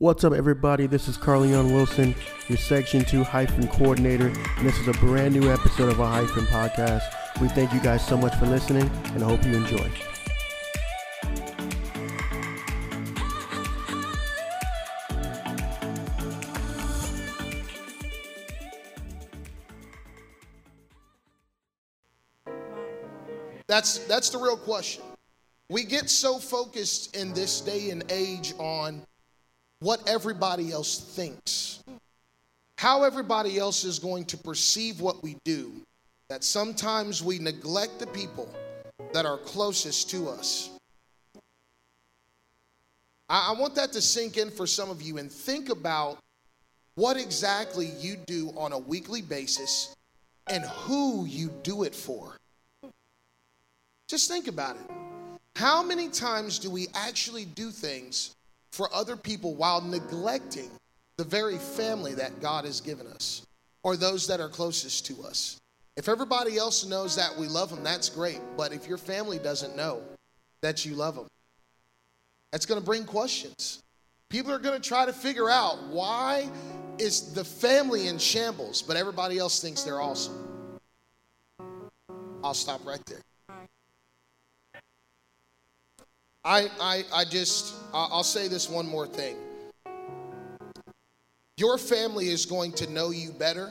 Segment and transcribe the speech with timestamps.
[0.00, 0.86] What's up, everybody?
[0.86, 2.14] This is Carleon Wilson,
[2.46, 6.44] your Section 2 hyphen coordinator, and this is a brand new episode of our hyphen
[6.46, 7.02] podcast.
[7.40, 9.90] We thank you guys so much for listening, and I hope you enjoy.
[23.66, 25.02] That's that's the real question.
[25.70, 29.02] We get so focused in this day and age on
[29.80, 31.82] what everybody else thinks,
[32.76, 35.72] how everybody else is going to perceive what we do,
[36.28, 38.48] that sometimes we neglect the people
[39.12, 40.70] that are closest to us.
[43.28, 46.18] I, I want that to sink in for some of you and think about
[46.96, 49.94] what exactly you do on a weekly basis
[50.48, 52.32] and who you do it for.
[54.08, 54.90] Just think about it.
[55.54, 58.34] How many times do we actually do things
[58.72, 60.70] for other people while neglecting
[61.16, 63.46] the very family that God has given us
[63.82, 65.58] or those that are closest to us?
[65.96, 68.40] If everybody else knows that we love them, that's great.
[68.56, 70.02] But if your family doesn't know
[70.60, 71.26] that you love them,
[72.52, 73.82] that's going to bring questions.
[74.28, 76.48] People are going to try to figure out why
[76.98, 80.34] is the family in shambles, but everybody else thinks they're awesome.
[82.44, 83.20] I'll stop right there.
[86.48, 89.36] I, I, I just, I'll say this one more thing.
[91.58, 93.70] Your family is going to know you better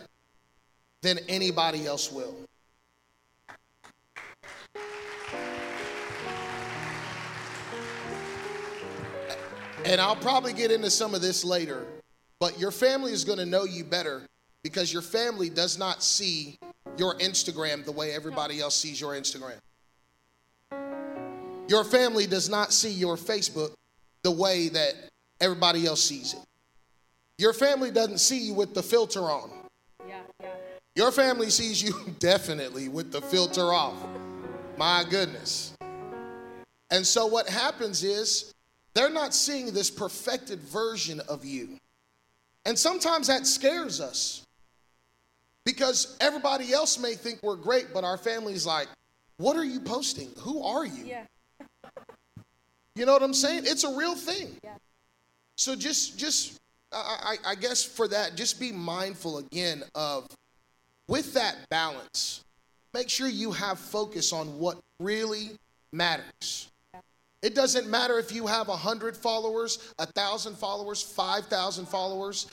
[1.01, 2.35] than anybody else will.
[9.83, 11.83] And I'll probably get into some of this later,
[12.39, 14.21] but your family is going to know you better
[14.61, 16.59] because your family does not see
[16.95, 19.57] your Instagram the way everybody else sees your Instagram.
[21.67, 23.73] Your family does not see your Facebook
[24.23, 24.93] the way that
[25.41, 26.39] everybody else sees it.
[27.37, 29.49] Your family doesn't see you with the filter on.
[30.07, 30.49] Yeah, yeah.
[30.95, 33.95] Your family sees you definitely with the filter off.
[34.77, 35.73] My goodness.
[36.89, 38.53] And so what happens is
[38.93, 41.77] they're not seeing this perfected version of you.
[42.65, 44.43] And sometimes that scares us
[45.65, 48.87] because everybody else may think we're great, but our family's like,
[49.37, 50.29] what are you posting?
[50.39, 51.05] Who are you?
[51.05, 51.23] Yeah.
[52.97, 53.63] You know what I'm saying?
[53.65, 54.55] It's a real thing.
[54.63, 54.71] Yeah.
[55.55, 56.59] So just, just,
[56.91, 60.27] I, I, I guess for that, just be mindful again of,
[61.07, 62.43] with that balance,
[62.93, 65.51] make sure you have focus on what really
[65.93, 66.69] matters.
[67.43, 72.47] It doesn't matter if you have a hundred followers, a thousand followers, five thousand followers.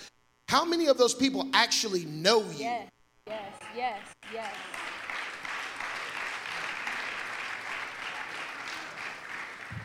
[0.46, 2.58] How many of those people actually know you?
[2.58, 2.90] Yes,
[3.26, 3.98] yes, yes,
[4.32, 4.54] yes.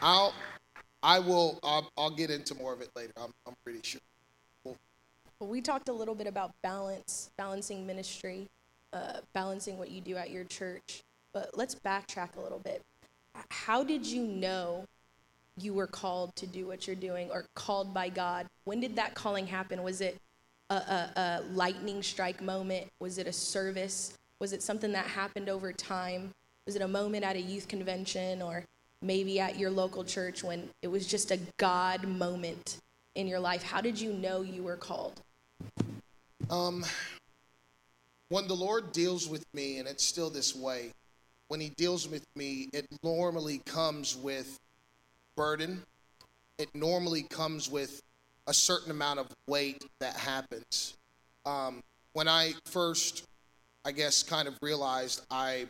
[0.02, 0.34] I'll,
[1.02, 3.14] I will, I'll, I'll get into more of it later.
[3.18, 4.02] I'm, I'm pretty sure.
[4.66, 8.50] Well, we talked a little bit about balance, balancing ministry,
[8.92, 11.02] uh, balancing what you do at your church.
[11.34, 12.84] But let's backtrack a little bit.
[13.50, 14.86] How did you know
[15.58, 18.48] you were called to do what you're doing or called by God?
[18.66, 19.82] When did that calling happen?
[19.82, 20.18] Was it
[20.70, 22.88] a, a, a lightning strike moment?
[23.00, 24.18] Was it a service?
[24.40, 26.32] Was it something that happened over time?
[26.66, 28.66] Was it a moment at a youth convention or
[29.02, 32.78] maybe at your local church when it was just a God moment
[33.16, 33.64] in your life?
[33.64, 35.22] How did you know you were called?
[36.50, 36.86] Um,
[38.30, 40.92] when the Lord deals with me, and it's still this way,
[41.48, 44.58] when He deals with me, it normally comes with
[45.36, 45.82] burden.
[46.58, 48.02] It normally comes with
[48.48, 50.96] a certain amount of weight that happens.
[51.46, 51.82] Um,
[52.14, 53.26] when I first,
[53.86, 55.68] I guess, kind of realized I,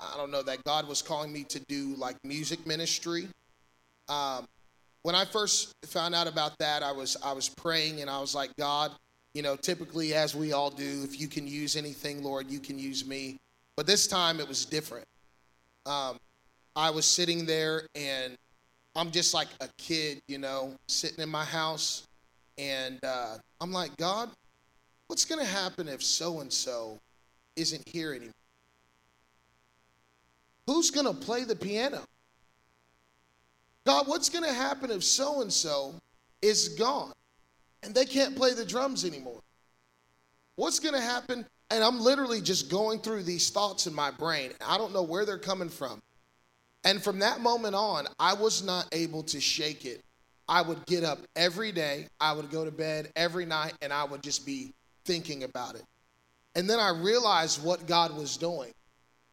[0.00, 3.28] I don't know, that God was calling me to do like music ministry.
[4.08, 4.46] Um,
[5.02, 8.34] when I first found out about that, I was I was praying and I was
[8.34, 8.92] like, God,
[9.34, 12.78] you know, typically as we all do, if you can use anything, Lord, you can
[12.78, 13.38] use me.
[13.76, 15.06] But this time it was different.
[15.86, 16.16] Um,
[16.74, 18.36] I was sitting there and
[18.96, 22.08] I'm just like a kid, you know, sitting in my house,
[22.58, 24.30] and uh, I'm like, God,
[25.06, 26.98] what's to happen if so and so
[27.54, 28.32] isn't here anymore?
[30.68, 32.02] Who's going to play the piano?
[33.86, 35.94] God, what's going to happen if so and so
[36.42, 37.14] is gone
[37.82, 39.40] and they can't play the drums anymore?
[40.56, 41.46] What's going to happen?
[41.70, 44.50] And I'm literally just going through these thoughts in my brain.
[44.62, 46.02] I don't know where they're coming from.
[46.84, 50.02] And from that moment on, I was not able to shake it.
[50.50, 54.04] I would get up every day, I would go to bed every night, and I
[54.04, 54.74] would just be
[55.06, 55.84] thinking about it.
[56.54, 58.74] And then I realized what God was doing.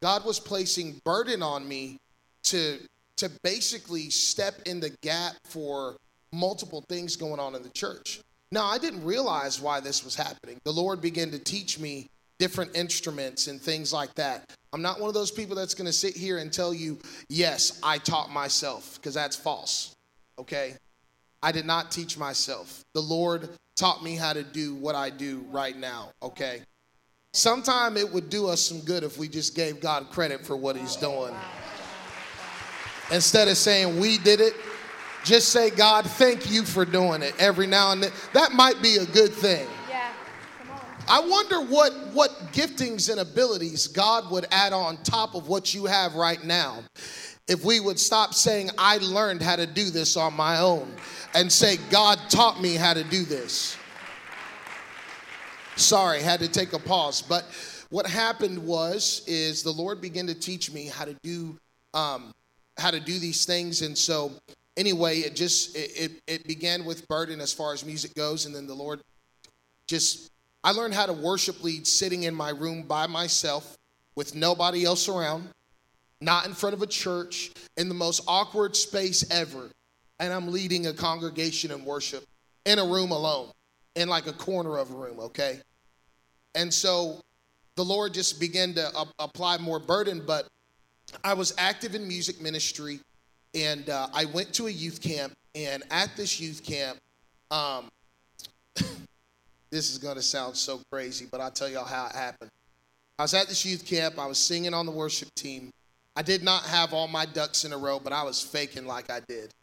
[0.06, 1.98] God was placing burden on me
[2.44, 2.78] to,
[3.18, 5.96] to basically step in the gap for
[6.32, 8.22] multiple things going on in the church.
[8.52, 10.60] Now, I didn't realize why this was happening.
[10.64, 12.08] The Lord began to teach me
[12.38, 14.48] different instruments and things like that.
[14.74, 17.80] I'm not one of those people that's going to sit here and tell you, yes,
[17.82, 19.96] I taught myself, because that's false.
[20.38, 20.76] Okay?
[21.42, 22.84] I did not teach myself.
[22.94, 26.12] The Lord taught me how to do what I do right now.
[26.22, 26.62] Okay?
[27.36, 30.78] Sometime it would do us some good if we just gave God credit for what
[30.78, 31.36] He's doing.
[33.12, 34.54] Instead of saying we did it,
[35.26, 38.12] just say, God, thank you for doing it every now and then.
[38.34, 39.68] That might be a good thing.
[39.90, 40.12] Yeah.
[40.60, 40.82] Come on.
[41.10, 45.86] I wonder what, what giftings and abilities God would add on top of what you
[45.86, 46.84] have right now
[47.50, 50.90] if we would stop saying, I learned how to do this on my own,
[51.34, 53.78] and say, God taught me how to do this.
[55.76, 57.22] Sorry, had to take a pause.
[57.22, 57.46] But
[57.90, 61.58] what happened was, is the Lord began to teach me how to do,
[61.94, 62.34] um,
[62.78, 64.32] how to do these things, and so
[64.78, 68.56] anyway, it just it, it, it began with burden as far as music goes, and
[68.56, 69.02] then the Lord
[69.88, 70.32] just
[70.64, 73.78] I learned how to worship lead sitting in my room by myself
[74.16, 75.50] with nobody else around,
[76.22, 79.70] not in front of a church, in the most awkward space ever.
[80.20, 82.24] And I'm leading a congregation in worship
[82.66, 83.50] in a room alone,
[83.96, 85.60] in like a corner of a room, okay?
[86.54, 87.22] And so
[87.76, 90.48] the Lord just began to apply more burden, but
[91.24, 93.00] I was active in music ministry
[93.54, 95.34] and uh, I went to a youth camp.
[95.56, 97.00] And at this youth camp,
[97.50, 97.90] um,
[99.70, 102.52] this is going to sound so crazy, but I'll tell y'all how it happened.
[103.18, 104.20] I was at this youth camp.
[104.20, 105.72] I was singing on the worship team.
[106.18, 109.10] I did not have all my ducks in a row, but I was faking like
[109.10, 109.54] I did.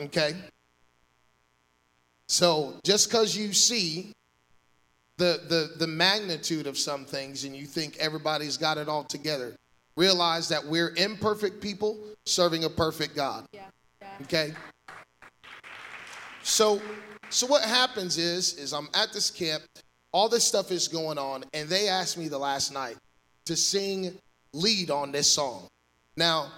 [0.00, 0.34] Okay?
[2.28, 4.12] So just because you see
[5.18, 9.54] the, the, the magnitude of some things and you think everybody's got it all together,
[9.96, 13.46] realize that we're imperfect people serving a perfect God.
[13.52, 13.66] Yeah.
[14.00, 14.08] Yeah.
[14.22, 14.52] Okay?
[16.42, 16.80] So
[17.30, 19.62] so what happens is is I'm at this camp,
[20.12, 22.96] all this stuff is going on, and they asked me the last night
[23.46, 24.16] to sing
[24.52, 25.66] lead on this song.
[26.16, 26.52] Now,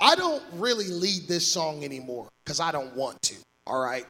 [0.00, 3.36] I don't really lead this song anymore because I don't want to.
[3.66, 4.04] All right.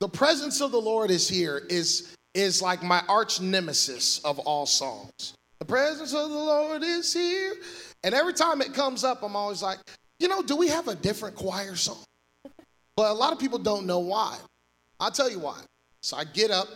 [0.00, 4.66] The presence of the Lord is here is is like my arch nemesis of all
[4.66, 5.34] songs.
[5.60, 7.54] The presence of the Lord is here.
[8.02, 9.78] And every time it comes up, I'm always like,
[10.18, 12.04] you know, do we have a different choir song?
[12.96, 14.36] But a lot of people don't know why.
[15.00, 15.60] I'll tell you why.
[16.02, 16.68] So I get up,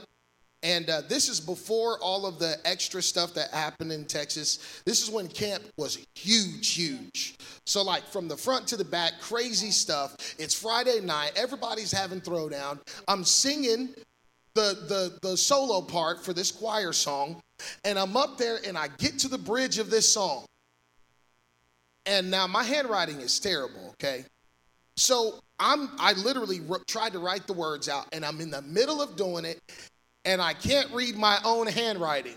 [0.63, 4.83] and uh, this is before all of the extra stuff that happened in Texas.
[4.85, 7.37] This is when camp was huge, huge.
[7.65, 10.17] So, like from the front to the back, crazy stuff.
[10.39, 12.81] It's Friday night, everybody's having throwdown.
[13.07, 13.91] I'm singing
[14.55, 17.41] the, the, the solo part for this choir song,
[17.85, 20.45] and I'm up there and I get to the bridge of this song.
[22.07, 24.25] And now my handwriting is terrible, okay?
[24.97, 29.01] So I'm I literally tried to write the words out and I'm in the middle
[29.01, 29.61] of doing it
[30.25, 32.35] and I can't read my own handwriting.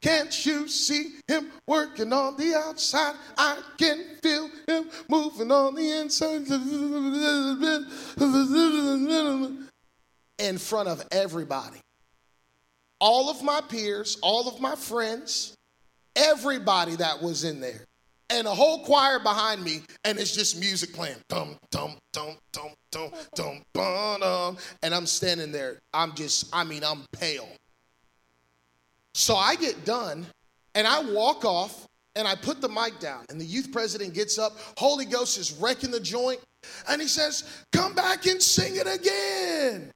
[0.00, 3.14] Can't you see him working on the outside?
[3.36, 6.46] I can feel him moving on the inside.
[10.38, 11.80] In front of everybody.
[12.98, 15.54] All of my peers, all of my friends,
[16.16, 17.86] everybody that was in there
[18.30, 21.16] and a whole choir behind me, and it's just music playing.
[21.28, 24.56] Dum, dum, dum, dum, dum, dum, bum, dum.
[24.82, 25.80] And I'm standing there.
[25.92, 27.48] I'm just, I mean, I'm pale.
[29.14, 30.26] So I get done,
[30.74, 34.38] and I walk off, and I put the mic down, and the youth president gets
[34.38, 34.56] up.
[34.78, 36.40] Holy Ghost is wrecking the joint,
[36.88, 39.92] and he says, Come back and sing it again.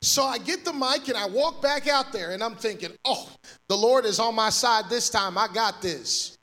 [0.00, 3.30] So I get the mic and I walk back out there and I'm thinking, oh,
[3.68, 5.36] the Lord is on my side this time.
[5.36, 6.38] I got this.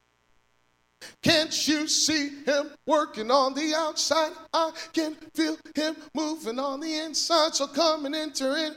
[1.22, 4.32] Can't you see him working on the outside?
[4.54, 7.54] I can feel him moving on the inside.
[7.56, 8.76] So come and enter in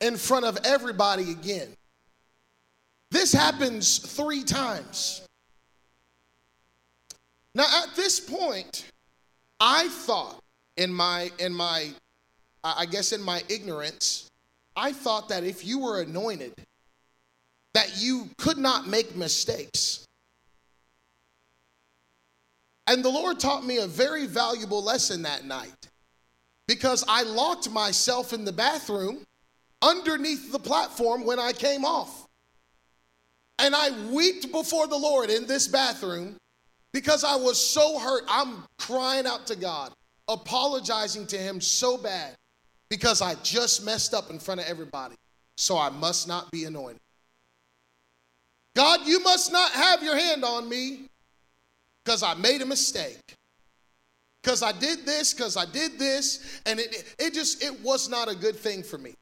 [0.00, 1.68] in front of everybody again.
[3.10, 5.22] This happens three times.
[7.54, 8.90] Now, at this point,
[9.60, 10.43] I thought
[10.76, 11.90] in my in my
[12.62, 14.30] I guess in my ignorance,
[14.74, 16.54] I thought that if you were anointed,
[17.74, 20.06] that you could not make mistakes.
[22.86, 25.88] And the Lord taught me a very valuable lesson that night
[26.66, 29.26] because I locked myself in the bathroom
[29.82, 32.26] underneath the platform when I came off.
[33.58, 36.36] And I wept before the Lord in this bathroom
[36.92, 38.24] because I was so hurt.
[38.28, 39.92] I'm crying out to God
[40.28, 42.34] apologizing to him so bad
[42.88, 45.16] because I just messed up in front of everybody.
[45.56, 47.00] So I must not be anointed.
[48.74, 51.06] God, you must not have your hand on me
[52.04, 53.20] because I made a mistake.
[54.42, 58.30] Because I did this, because I did this, and it, it just, it was not
[58.30, 59.14] a good thing for me.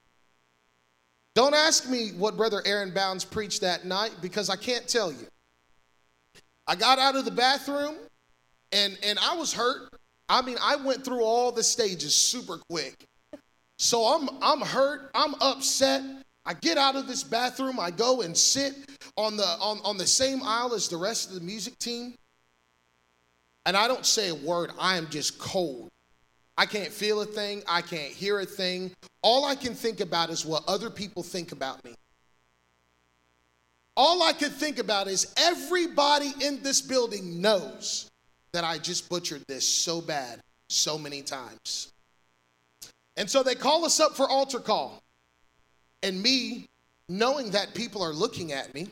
[1.35, 5.27] Don't ask me what Brother Aaron Bounds preached that night because I can't tell you.
[6.67, 7.95] I got out of the bathroom
[8.73, 9.92] and, and I was hurt.
[10.33, 13.05] I mean, I went through all the stages super quick.
[13.77, 16.03] So I'm, I'm hurt, I'm upset.
[16.47, 18.75] I get out of this bathroom, I go and sit
[19.19, 22.15] on the, on, on the same aisle as the rest of the music team.
[23.67, 25.91] And I don't say a word, I am just cold.
[26.57, 28.91] I can't feel a thing, I can't hear a thing.
[29.21, 31.95] All I can think about is what other people think about me.
[33.99, 38.09] All I could think about is everybody in this building knows
[38.53, 41.93] that I just butchered this so bad so many times.
[43.17, 45.03] And so they call us up for altar call.
[46.03, 46.69] And me,
[47.09, 48.89] knowing that people are looking at me,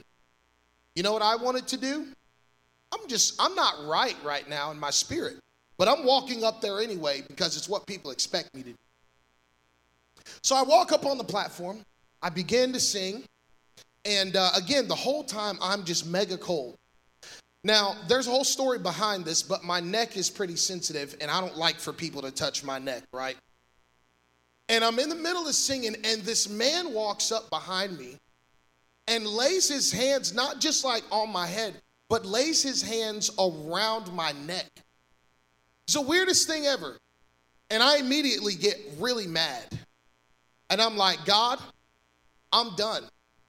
[0.95, 2.07] you know what I wanted to do?
[2.93, 5.37] I'm just, I'm not right right now in my spirit.
[5.79, 8.79] But I'm walking up there anyway because it's what people expect me to do.
[10.43, 11.81] So I walk up on the platform,
[12.23, 13.25] I begin to sing,
[14.05, 16.77] and uh, again, the whole time I'm just mega cold.
[17.63, 21.41] Now, there's a whole story behind this, but my neck is pretty sensitive, and I
[21.41, 23.37] don't like for people to touch my neck, right?
[24.71, 28.17] And I'm in the middle of singing, and this man walks up behind me
[29.09, 31.75] and lays his hands not just like on my head,
[32.09, 34.71] but lays his hands around my neck.
[35.85, 36.97] It's the weirdest thing ever.
[37.71, 39.65] And I immediately get really mad.
[40.71, 41.59] And I'm like, God,
[42.53, 43.05] I'm done.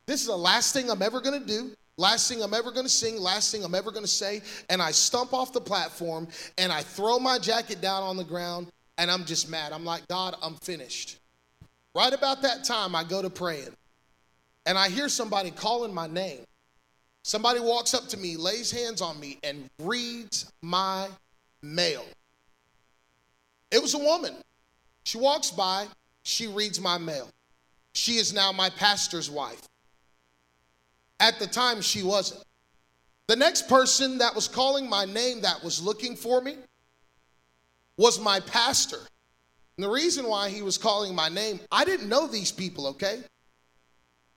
[0.05, 1.71] This is the last thing I'm ever to do.
[2.01, 4.41] Last thing I'm ever to sing, last thing I'm ever to say.
[4.71, 6.27] And I stump off the platform
[6.57, 9.71] and I throw my jacket down on the ground and I'm just mad.
[9.71, 11.19] I'm like, God, I'm finished.
[11.93, 13.75] Right about that time, I go to praying
[14.65, 16.39] and I hear somebody calling my name.
[17.23, 21.07] Somebody walks up to me, lays hands on me, and reads my
[21.61, 22.03] mail.
[23.69, 24.33] It was a woman.
[25.03, 25.85] She walks by,
[26.23, 27.29] she reads my mail.
[27.93, 29.67] She is now my pastor's wife.
[31.21, 32.43] At the time, she wasn't.
[33.27, 36.55] The next person that was calling my name that was looking for me
[37.95, 38.97] was my pastor.
[39.77, 43.21] And the reason why he was calling my name, I didn't know these people, okay?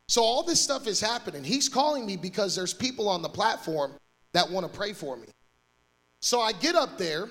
[0.08, 1.42] So all this stuff is happening.
[1.42, 3.92] He's calling me because there's people on the platform
[4.32, 5.26] that want to pray for me.
[6.20, 7.28] So I get up there,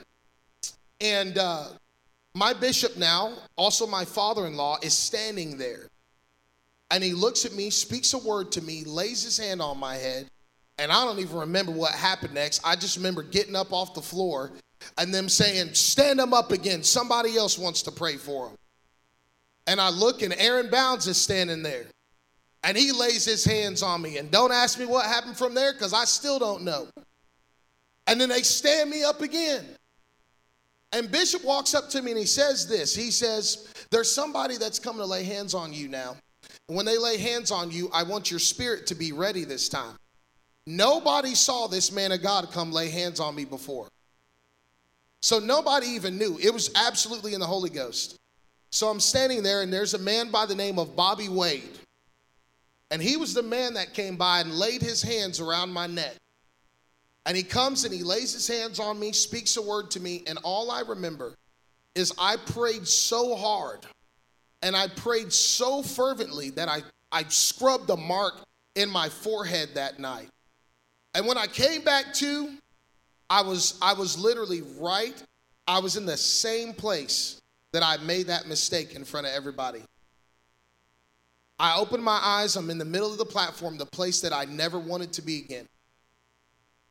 [0.99, 1.67] and uh,
[2.33, 5.87] my bishop now, also my father in law, is standing there.
[6.93, 9.95] And he looks at me, speaks a word to me, lays his hand on my
[9.95, 10.27] head,
[10.77, 12.61] and I don't even remember what happened next.
[12.63, 14.51] I just remember getting up off the floor
[14.99, 16.83] and them saying, Stand him up again.
[16.83, 18.55] Somebody else wants to pray for him.
[19.65, 21.85] And I look, and Aaron Bounds is standing there.
[22.63, 24.19] And he lays his hands on me.
[24.19, 26.87] And don't ask me what happened from there because I still don't know.
[28.05, 29.65] And then they stand me up again.
[30.91, 34.77] And Bishop walks up to me and he says this He says, There's somebody that's
[34.77, 36.17] coming to lay hands on you now.
[36.67, 39.95] When they lay hands on you, I want your spirit to be ready this time.
[40.65, 43.87] Nobody saw this man of God come lay hands on me before.
[45.21, 46.37] So nobody even knew.
[46.41, 48.17] It was absolutely in the Holy Ghost.
[48.71, 51.77] So I'm standing there, and there's a man by the name of Bobby Wade.
[52.91, 56.15] And he was the man that came by and laid his hands around my neck.
[57.25, 60.23] And he comes and he lays his hands on me, speaks a word to me,
[60.27, 61.35] and all I remember
[61.95, 63.85] is I prayed so hard
[64.63, 68.33] and I prayed so fervently that I, I scrubbed a mark
[68.75, 70.29] in my forehead that night.
[71.13, 72.49] And when I came back to,
[73.29, 75.21] I was I was literally right.
[75.67, 77.39] I was in the same place
[77.71, 79.81] that I made that mistake in front of everybody.
[81.59, 84.45] I opened my eyes, I'm in the middle of the platform, the place that I
[84.45, 85.67] never wanted to be again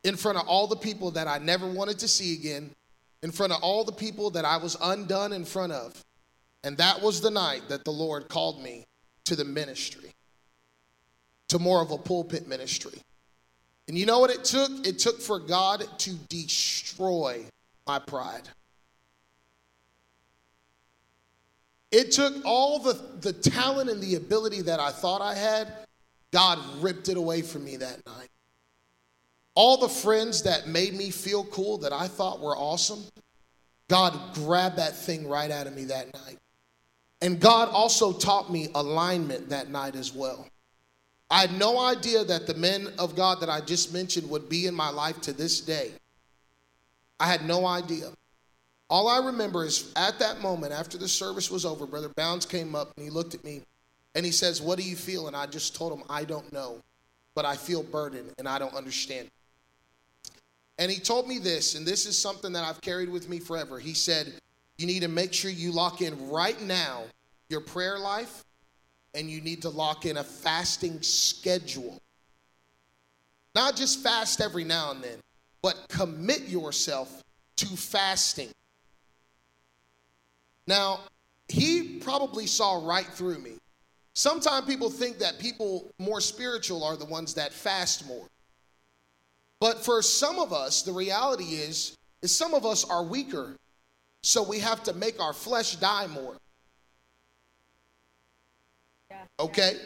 [0.05, 2.71] in front of all the people that I never wanted to see again,
[3.23, 6.03] in front of all the people that I was undone in front of.
[6.65, 8.87] And that was the night that the Lord called me
[9.25, 10.13] to the ministry,
[11.49, 12.99] to more of a pulpit ministry.
[13.89, 14.87] And you know what it took?
[14.87, 17.45] It took for God to destroy
[17.87, 18.49] my pride.
[21.91, 25.69] It took all the, the talent and the ability that I thought I had,
[26.31, 28.29] God ripped it away from me that night.
[29.55, 33.05] All the friends that made me feel cool that I thought were awesome,
[33.89, 36.39] God grabbed that thing right out of me that night.
[37.23, 40.47] And God also taught me alignment that night as well.
[41.31, 44.67] I had no idea that the men of God that I just mentioned would be
[44.67, 45.93] in my life to this day.
[47.19, 48.11] I had no idea.
[48.91, 52.75] All I remember is at that moment, after the service was over, Brother Bounds came
[52.75, 53.63] up and he looked at me
[54.15, 55.29] and he says, What do you feel?
[55.29, 56.83] And I just told him, I don't know.
[57.35, 59.31] but I feel burdened and I don't understand.
[60.79, 63.79] And he told me this, and this is something that I've carried with me forever.
[63.79, 64.33] He said,
[64.83, 67.05] You need to make sure you lock in right now
[67.49, 68.45] your prayer life,
[69.15, 72.03] and you need to lock in a fasting schedule.
[73.55, 75.19] Not just fast every now and then,
[75.63, 77.23] but commit yourself
[77.59, 78.49] to fasting.
[80.67, 81.03] Now,
[81.47, 83.53] he probably saw right through me.
[84.15, 88.27] Sometimes people think that people more spiritual are the ones that fast more.
[89.61, 93.55] But for some of us, the reality is, is some of us are weaker.
[94.23, 96.37] So we have to make our flesh die more.
[99.39, 99.77] Okay?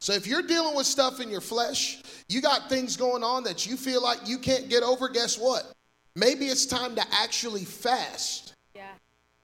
[0.00, 3.66] So if you're dealing with stuff in your flesh, you got things going on that
[3.66, 5.72] you feel like you can't get over, guess what?
[6.14, 8.54] Maybe it's time to actually fast.
[8.74, 8.90] Yeah.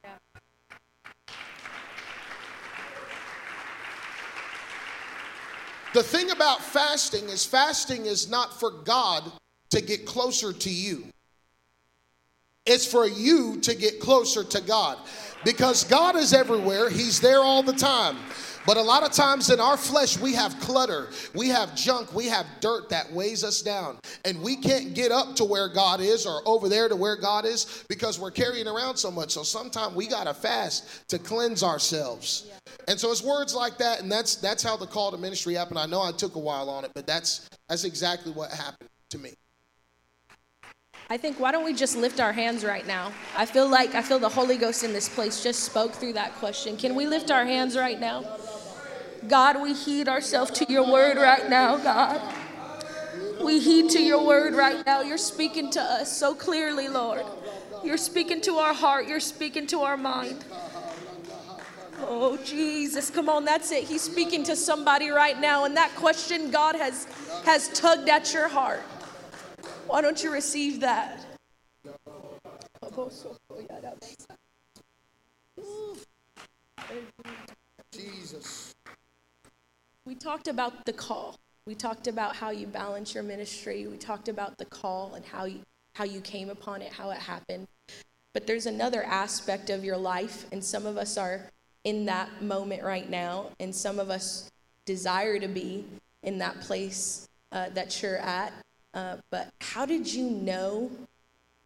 [0.05, 0.11] Yeah.
[5.93, 9.31] The thing about fasting is fasting is not for God
[9.71, 11.07] to get closer to you.
[12.66, 14.99] It's for you to get closer to God.
[15.44, 18.16] Because God is everywhere, He's there all the time.
[18.66, 22.26] But a lot of times in our flesh, we have clutter, we have junk, we
[22.26, 23.99] have dirt that weighs us down.
[24.25, 27.44] And we can't get up to where God is or over there to where God
[27.44, 29.33] is because we're carrying around so much.
[29.33, 32.50] So sometimes we got to fast to cleanse ourselves.
[32.88, 35.78] And so it's words like that, and that's that's how the call to ministry happened.
[35.78, 39.18] I know I took a while on it, but that's that's exactly what happened to
[39.18, 39.35] me.
[41.11, 43.13] I think why don't we just lift our hands right now?
[43.37, 46.35] I feel like I feel the Holy Ghost in this place just spoke through that
[46.37, 46.77] question.
[46.77, 48.25] Can we lift our hands right now?
[49.29, 52.21] God, we heed ourselves to your word right now, God.
[53.43, 55.03] We heed to your word right now.
[55.03, 57.25] You're speaking to us so clearly, Lord.
[57.83, 60.43] You're speaking to our heart, you're speaking to our mind.
[62.01, 63.85] Oh, Jesus, come on, that's it.
[63.85, 67.07] He's speaking to somebody right now, and that question God has,
[67.45, 68.83] has tugged at your heart.
[69.95, 71.25] Why don't you receive that?
[77.92, 78.75] Jesus.
[80.05, 81.38] We talked about the call.
[81.64, 83.87] We talked about how you balance your ministry.
[83.87, 85.61] We talked about the call and how you,
[85.92, 87.68] how you came upon it, how it happened.
[88.33, 91.42] But there's another aspect of your life, and some of us are
[91.85, 94.51] in that moment right now, and some of us
[94.87, 95.85] desire to be
[96.25, 98.53] in that place uh, that you're at.
[98.94, 100.90] Uh, but how did you know?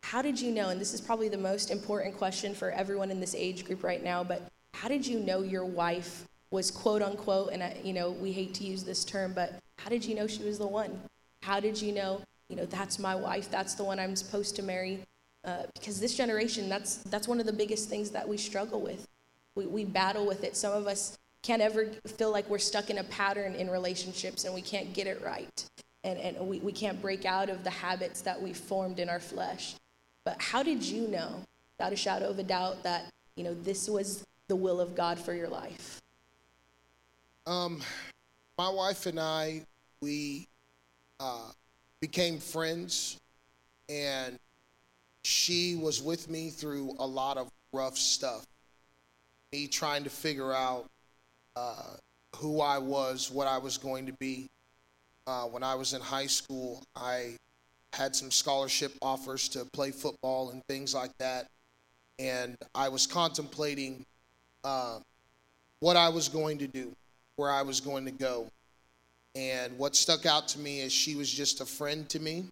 [0.02, 0.70] How did you know?
[0.70, 4.02] And this is probably the most important question for everyone in this age group right
[4.02, 4.24] now.
[4.24, 7.52] But how did you know your wife was quote unquote?
[7.52, 10.26] And I, you know, we hate to use this term, but how did you know
[10.26, 10.98] she was the one?
[11.42, 12.22] How did you know?
[12.48, 13.50] You know, that's my wife.
[13.50, 15.00] That's the one I'm supposed to marry.
[15.44, 19.06] Uh, because this generation, that's that's one of the biggest things that we struggle with.
[19.54, 20.56] We we battle with it.
[20.56, 24.54] Some of us can't ever feel like we're stuck in a pattern in relationships and
[24.54, 25.64] we can't get it right
[26.08, 29.20] and, and we, we can't break out of the habits that we formed in our
[29.20, 29.74] flesh.
[30.24, 31.42] But how did you know,
[31.76, 35.18] without a shadow of a doubt, that you know this was the will of God
[35.18, 36.00] for your life?
[37.46, 37.82] Um,
[38.56, 39.62] my wife and I,
[40.00, 40.46] we
[41.20, 41.50] uh,
[42.00, 43.18] became friends,
[43.88, 44.38] and
[45.24, 48.46] she was with me through a lot of rough stuff.
[49.52, 50.86] Me trying to figure out
[51.56, 51.96] uh,
[52.36, 54.48] who I was, what I was going to be.
[55.28, 57.36] Uh, when I was in high school, I
[57.92, 61.48] had some scholarship offers to play football and things like that.
[62.18, 64.06] And I was contemplating
[64.64, 65.00] uh,
[65.80, 66.96] what I was going to do,
[67.36, 68.48] where I was going to go.
[69.34, 72.46] And what stuck out to me is she was just a friend to me.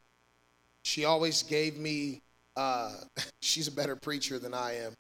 [0.83, 2.21] She always gave me,
[2.57, 2.93] uh,
[3.41, 4.93] she's a better preacher than I am,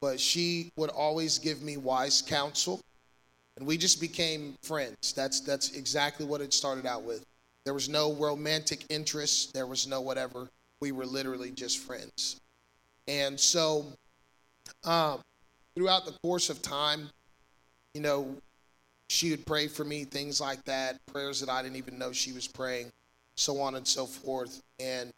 [0.00, 2.80] but she would always give me wise counsel
[3.58, 5.12] and we just became friends.
[5.12, 7.24] That's that's exactly what it started out with.
[7.64, 9.52] There was no romantic interest.
[9.52, 10.48] There was no whatever.
[10.80, 12.40] We were literally just friends.
[13.08, 13.86] And so,
[14.84, 15.20] um,
[15.74, 17.10] throughout the course of time,
[17.94, 18.36] you know,
[19.08, 22.32] she would pray for me, things like that, prayers that I didn't even know she
[22.32, 22.92] was praying,
[23.36, 24.62] so on and so forth.
[24.78, 25.10] And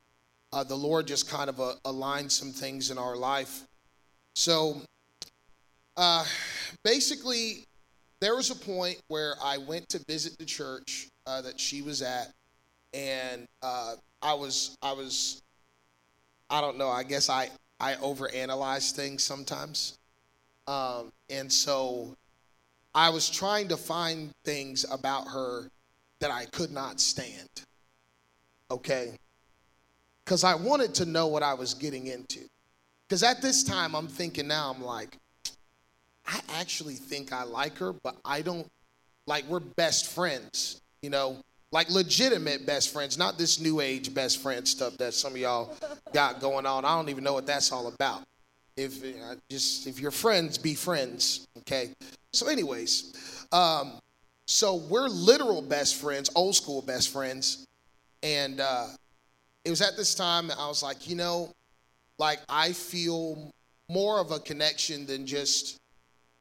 [0.52, 3.66] uh, the Lord just kind of uh, aligned some things in our life.
[4.34, 4.80] So,
[5.96, 6.24] uh,
[6.84, 7.66] basically,
[8.20, 12.02] there was a point where I went to visit the church uh, that she was
[12.02, 12.32] at,
[12.92, 15.42] and uh, I was I was
[16.50, 16.88] I don't know.
[16.88, 19.98] I guess I I overanalyze things sometimes,
[20.66, 22.14] um, and so
[22.94, 25.70] I was trying to find things about her
[26.20, 27.48] that I could not stand.
[28.70, 29.12] Okay,
[30.24, 32.40] because I wanted to know what I was getting into.
[33.08, 35.16] Because at this time, I'm thinking now, I'm like,
[36.30, 38.66] I actually think I like her, but I don't
[39.26, 41.38] like we're best friends, you know.
[41.72, 45.74] like legitimate best friends, not this new age best friend stuff that some of y'all
[46.12, 46.84] got going on.
[46.84, 48.22] I don't even know what that's all about.
[48.76, 51.46] If uh, just if you're friends, be friends.
[51.58, 51.90] Okay.
[52.32, 53.92] So, anyways, um,
[54.46, 57.66] so we're literal best friends, old school best friends,
[58.22, 58.86] and uh,
[59.64, 61.52] it was at this time I was like, you know,
[62.18, 63.50] like I feel
[63.88, 65.79] more of a connection than just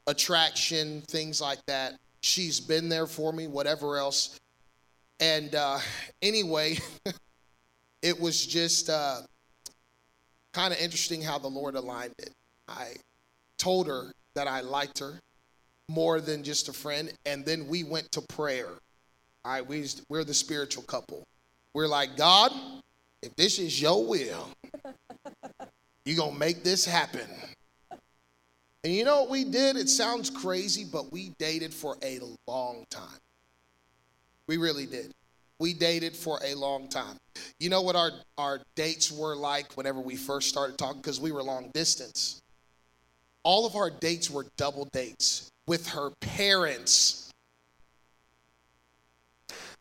[0.10, 1.94] attraction, things like that.
[2.22, 4.40] She's been there for me, whatever else.
[5.20, 5.80] And uh,
[6.22, 6.78] anyway,
[8.02, 9.22] it was just uh,
[10.54, 12.32] kind of interesting how the Lord aligned it.
[12.68, 12.96] I
[13.58, 15.20] told her that I liked her
[15.90, 18.70] more than just a friend, and then we went to prayer.
[19.46, 21.24] All right, we, we're the spiritual couple.
[21.74, 22.52] We're like, God,
[23.22, 24.50] if this is your will,
[26.06, 27.28] you're going to make this happen.
[28.84, 29.76] And you know what we did?
[29.76, 33.20] It sounds crazy, but we dated for a long time.
[34.48, 35.14] We really did.
[35.60, 37.18] We dated for a long time.
[37.60, 41.02] You know what our, our dates were like whenever we first started talking?
[41.02, 42.42] Because we were long distance.
[43.44, 47.32] All of our dates were double dates with her parents.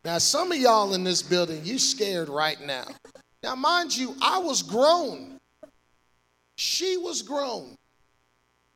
[0.05, 2.87] Now, some of y'all in this building, you scared right now.
[3.43, 5.39] Now, mind you, I was grown.
[6.57, 7.77] She was grown.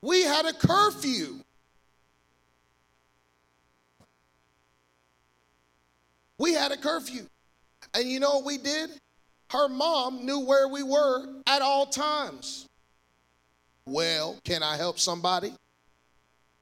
[0.02, 1.40] We had a curfew.
[6.38, 7.26] We had a curfew.
[7.94, 8.90] And you know what we did?
[9.50, 12.66] Her mom knew where we were at all times.
[13.86, 15.52] Well, can I help somebody?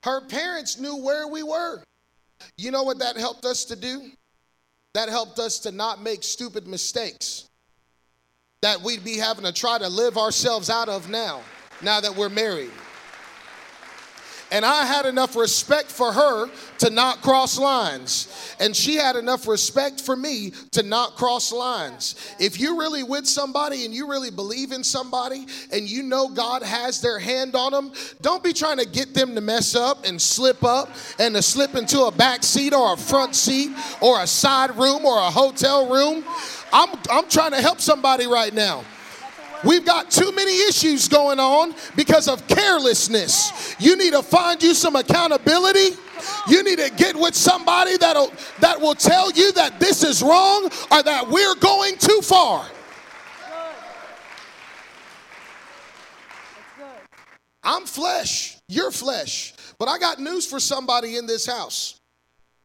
[0.02, 1.82] Her parents knew where we were.
[2.56, 4.10] You know what that helped us to do?
[4.94, 7.48] That helped us to not make stupid mistakes
[8.62, 11.40] that we'd be having to try to live ourselves out of now,
[11.80, 12.70] now that we're married.
[14.52, 18.56] And I had enough respect for her to not cross lines.
[18.58, 22.34] And she had enough respect for me to not cross lines.
[22.40, 26.62] If you're really with somebody and you really believe in somebody and you know God
[26.62, 30.20] has their hand on them, don't be trying to get them to mess up and
[30.20, 34.26] slip up and to slip into a back seat or a front seat or a
[34.26, 36.24] side room or a hotel room.
[36.72, 38.84] I'm, I'm trying to help somebody right now.
[39.64, 43.76] We've got too many issues going on because of carelessness.
[43.78, 45.96] You need to find you some accountability.
[46.48, 50.70] You need to get with somebody that'll that will tell you that this is wrong
[50.90, 52.66] or that we're going too far.
[57.62, 59.52] I'm flesh, you're flesh.
[59.78, 62.00] But I got news for somebody in this house.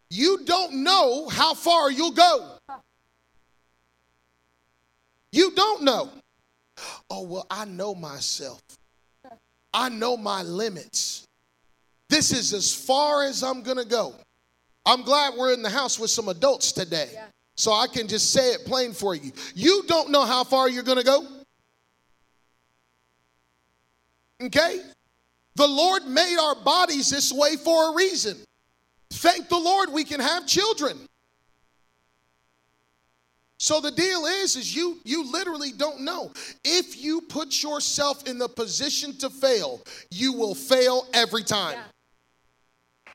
[0.10, 2.58] You don't know how far you'll go.
[5.32, 6.10] You don't know.
[7.10, 8.62] Oh, well, I know myself.
[9.74, 11.26] I know my limits.
[12.10, 14.16] This is as far as I'm going to go.
[14.86, 17.10] I'm glad we're in the house with some adults today.
[17.14, 17.26] Yeah.
[17.58, 19.32] So I can just say it plain for you.
[19.54, 21.26] You don't know how far you're going to go.
[24.44, 24.82] Okay?
[25.56, 28.38] The Lord made our bodies this way for a reason.
[29.12, 30.98] Thank the Lord we can have children.
[33.66, 36.32] So the deal is is you you literally don't know.
[36.64, 41.80] If you put yourself in the position to fail, you will fail every time.
[43.08, 43.14] Yeah.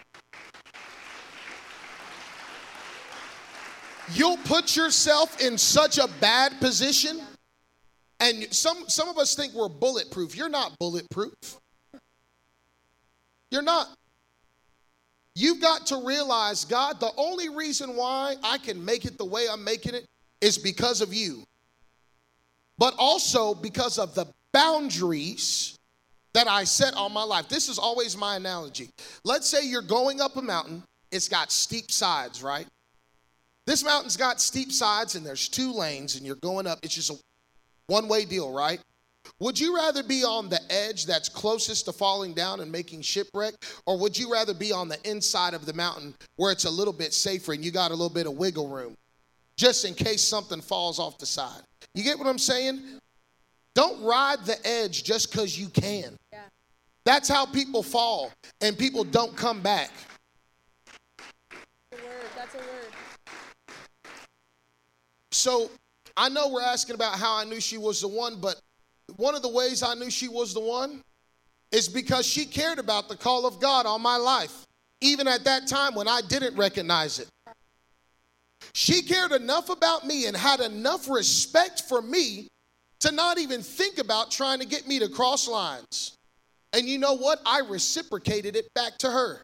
[4.13, 7.21] You'll put yourself in such a bad position
[8.19, 10.35] and some some of us think we're bulletproof.
[10.35, 11.61] You're not bulletproof.
[13.53, 13.87] You're not.
[15.37, 19.47] You've got to realize, God, the only reason why I can make it the way
[19.49, 20.09] I'm making it
[20.41, 21.45] is because of you,
[22.79, 25.79] but also because of the boundaries
[26.33, 27.49] that I set on my life.
[27.49, 28.91] This is always my analogy.
[29.25, 32.67] Let's say you're going up a mountain, it's got steep sides, right?
[33.67, 36.79] This mountain's got steep sides and there's two lanes and you're going up.
[36.83, 37.17] It's just a
[37.87, 38.81] one way deal, right?
[39.39, 43.55] Would you rather be on the edge that's closest to falling down and making shipwreck?
[43.87, 46.93] Or would you rather be on the inside of the mountain where it's a little
[46.93, 48.95] bit safer and you got a little bit of wiggle room?
[49.61, 51.61] Just in case something falls off the side.
[51.95, 52.81] You get what I'm saying?
[53.75, 56.17] Don't ride the edge just because you can.
[56.33, 56.39] Yeah.
[57.05, 59.91] That's how people fall and people don't come back.
[61.51, 62.15] That's a word.
[62.35, 63.75] That's a word.
[65.31, 65.71] So
[66.17, 68.59] I know we're asking about how I knew she was the one, but
[69.17, 71.03] one of the ways I knew she was the one
[71.71, 74.65] is because she cared about the call of God on my life,
[75.03, 77.29] even at that time when I didn't recognize it.
[78.73, 82.49] She cared enough about me and had enough respect for me
[83.01, 86.17] to not even think about trying to get me to cross lines.
[86.73, 87.41] And you know what?
[87.45, 89.43] I reciprocated it back to her.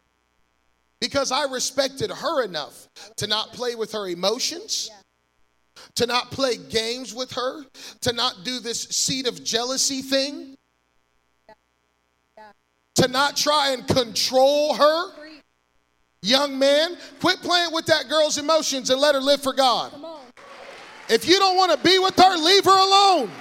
[0.99, 4.89] because I respected her enough to not play with her emotions,
[5.95, 7.63] to not play games with her,
[8.01, 10.55] to not do this seed of jealousy thing,
[12.95, 15.11] to not try and control her.
[16.27, 19.93] Young man, quit playing with that girl's emotions and let her live for God.
[21.07, 23.31] If you don't want to be with her, leave her alone.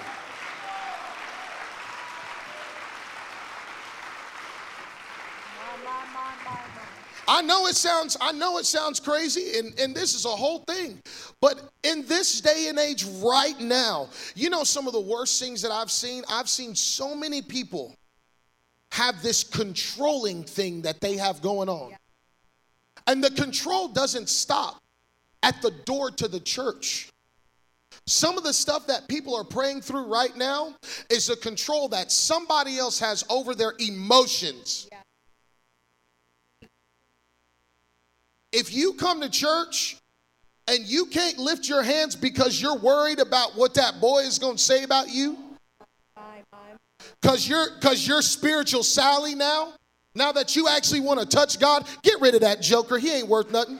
[7.28, 10.60] I know it sounds I know it sounds crazy and, and this is a whole
[10.60, 11.02] thing.
[11.40, 15.60] But in this day and age right now, you know some of the worst things
[15.62, 16.22] that I've seen?
[16.30, 17.96] I've seen so many people
[18.92, 21.96] have this controlling thing that they have going on.
[23.06, 24.82] And the control doesn't stop
[25.42, 27.10] at the door to the church.
[28.06, 30.74] Some of the stuff that people are praying through right now
[31.10, 34.88] is the control that somebody else has over their emotions.
[38.52, 39.98] If you come to church
[40.68, 44.56] and you can't lift your hands because you're worried about what that boy is going
[44.56, 45.36] to say about you,
[47.20, 49.74] because you're because you're spiritual Sally now,
[50.16, 52.98] now that you actually want to touch God, get rid of that joker.
[52.98, 53.78] He ain't worth nothing.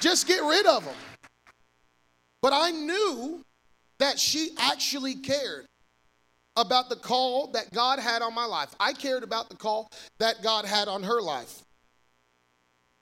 [0.00, 0.94] Just get rid of him.
[2.40, 3.42] But I knew
[3.98, 5.66] that she actually cared
[6.56, 8.72] about the call that God had on my life.
[8.78, 11.62] I cared about the call that God had on her life.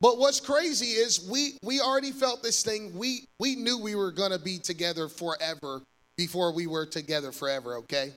[0.00, 2.96] But what's crazy is we we already felt this thing.
[2.96, 5.82] We we knew we were going to be together forever
[6.16, 8.12] before we were together forever, okay?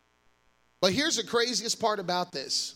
[0.81, 2.75] But here's the craziest part about this.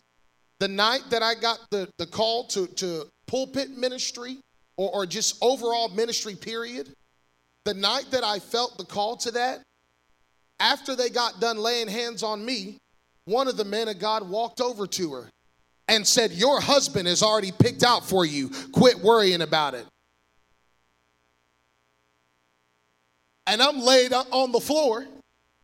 [0.60, 4.38] The night that I got the, the call to, to pulpit ministry
[4.78, 6.90] or, or just overall ministry, period,
[7.66, 9.62] the night that I felt the call to that,
[10.60, 12.78] after they got done laying hands on me,
[13.26, 15.30] one of the men of God walked over to her
[15.88, 18.50] and said, Your husband is already picked out for you.
[18.72, 19.86] Quit worrying about it.
[23.46, 25.06] And I'm laid on the floor,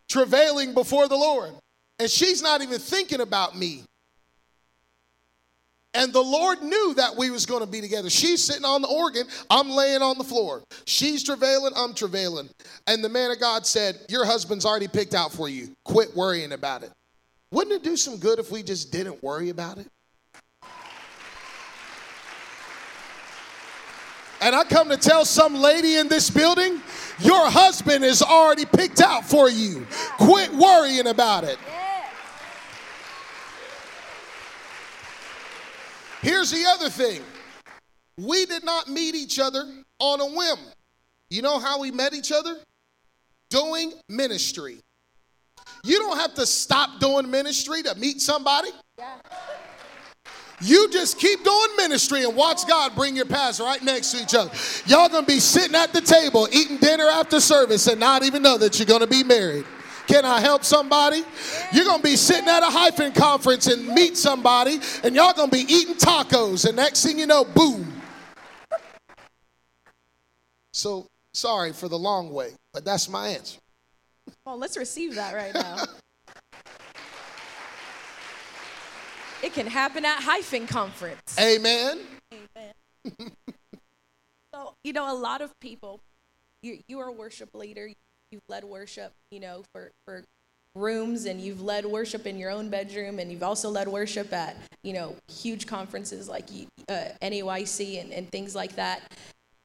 [0.08, 1.52] travailing before the Lord.
[2.00, 3.84] And she's not even thinking about me.
[5.94, 8.10] And the Lord knew that we was going to be together.
[8.10, 10.62] She's sitting on the organ, I'm laying on the floor.
[10.86, 12.50] She's travailing, I'm travailing.
[12.86, 15.76] And the man of God said, Your husband's already picked out for you.
[15.86, 16.92] Quit worrying about it.
[17.52, 19.88] Wouldn't it do some good if we just didn't worry about it?
[24.42, 26.82] And I come to tell some lady in this building,
[27.20, 29.86] your husband is already picked out for you.
[30.18, 31.58] Quit worrying about it.
[36.22, 37.22] Here's the other thing
[38.18, 39.66] we did not meet each other
[40.00, 40.60] on a whim.
[41.30, 42.58] You know how we met each other?
[43.50, 44.80] Doing ministry.
[45.84, 48.70] You don't have to stop doing ministry to meet somebody.
[48.98, 49.18] Yeah.
[50.62, 54.36] You just keep doing ministry and watch God bring your paths right next to each
[54.36, 54.52] other.
[54.86, 58.58] Y'all gonna be sitting at the table eating dinner after service and not even know
[58.58, 59.66] that you're gonna be married.
[60.08, 61.24] Can I help somebody?
[61.72, 65.66] You're gonna be sitting at a hyphen conference and meet somebody, and y'all gonna be
[65.72, 67.94] eating tacos, and next thing you know, boom.
[70.74, 73.60] So sorry for the long way, but that's my answer.
[74.46, 75.78] Well, let's receive that right now.
[79.42, 81.38] It can happen at hyphen conference.
[81.40, 82.00] Amen.
[82.34, 82.74] Amen.
[84.54, 86.02] so, you know, a lot of people,
[86.62, 87.90] you, you are a worship leader,
[88.32, 90.26] you've led worship, you know, for, for
[90.76, 94.58] rooms and you've led worship in your own bedroom and you've also led worship at,
[94.84, 96.50] you know, huge conferences like
[96.90, 99.04] uh, NAYC and, and things like that.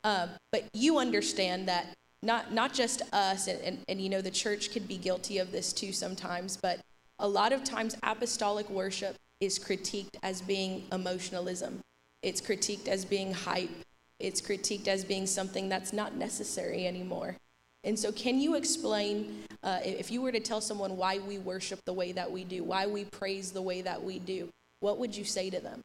[0.05, 1.89] Um, but you understand that
[2.23, 5.51] not, not just us, and, and, and you know, the church could be guilty of
[5.51, 6.79] this too sometimes, but
[7.19, 11.81] a lot of times apostolic worship is critiqued as being emotionalism.
[12.23, 13.71] It's critiqued as being hype.
[14.19, 17.37] It's critiqued as being something that's not necessary anymore.
[17.85, 21.85] And so, can you explain, uh, if you were to tell someone why we worship
[21.85, 24.49] the way that we do, why we praise the way that we do,
[24.81, 25.83] what would you say to them?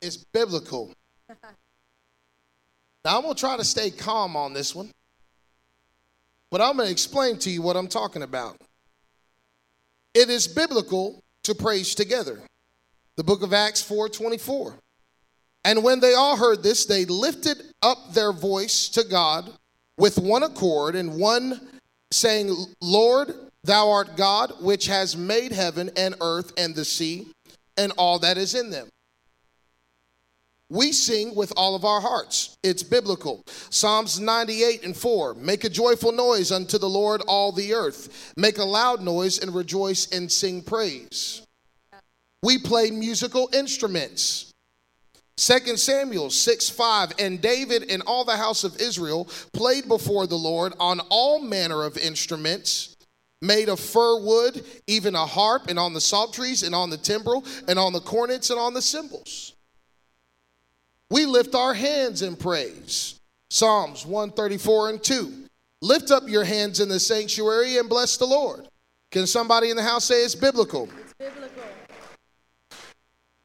[0.00, 0.92] It's biblical.
[1.28, 4.92] now, I'm going to try to stay calm on this one,
[6.50, 8.56] but I'm going to explain to you what I'm talking about.
[10.14, 12.40] It is biblical to praise together.
[13.16, 14.74] The book of Acts 4:24.
[15.64, 19.52] And when they all heard this, they lifted up their voice to God
[19.96, 26.16] with one accord and one saying, Lord, thou art God, which has made heaven and
[26.20, 27.28] earth and the sea
[27.76, 28.88] and all that is in them.
[30.72, 32.56] We sing with all of our hearts.
[32.62, 33.44] It's biblical.
[33.68, 38.32] Psalms 98 and 4 Make a joyful noise unto the Lord, all the earth.
[38.36, 41.46] Make a loud noise and rejoice and sing praise.
[42.42, 44.50] We play musical instruments.
[45.36, 50.36] 2 Samuel 6 5 And David and all the house of Israel played before the
[50.36, 52.96] Lord on all manner of instruments
[53.42, 57.44] made of fir wood, even a harp, and on the psalteries, and on the timbrel,
[57.68, 59.51] and on the cornets, and on the cymbals.
[61.12, 63.20] We lift our hands in praise.
[63.50, 65.44] Psalms 134 and 2.
[65.82, 68.66] Lift up your hands in the sanctuary and bless the Lord.
[69.10, 70.88] Can somebody in the house say it's biblical?
[70.98, 71.64] It's biblical.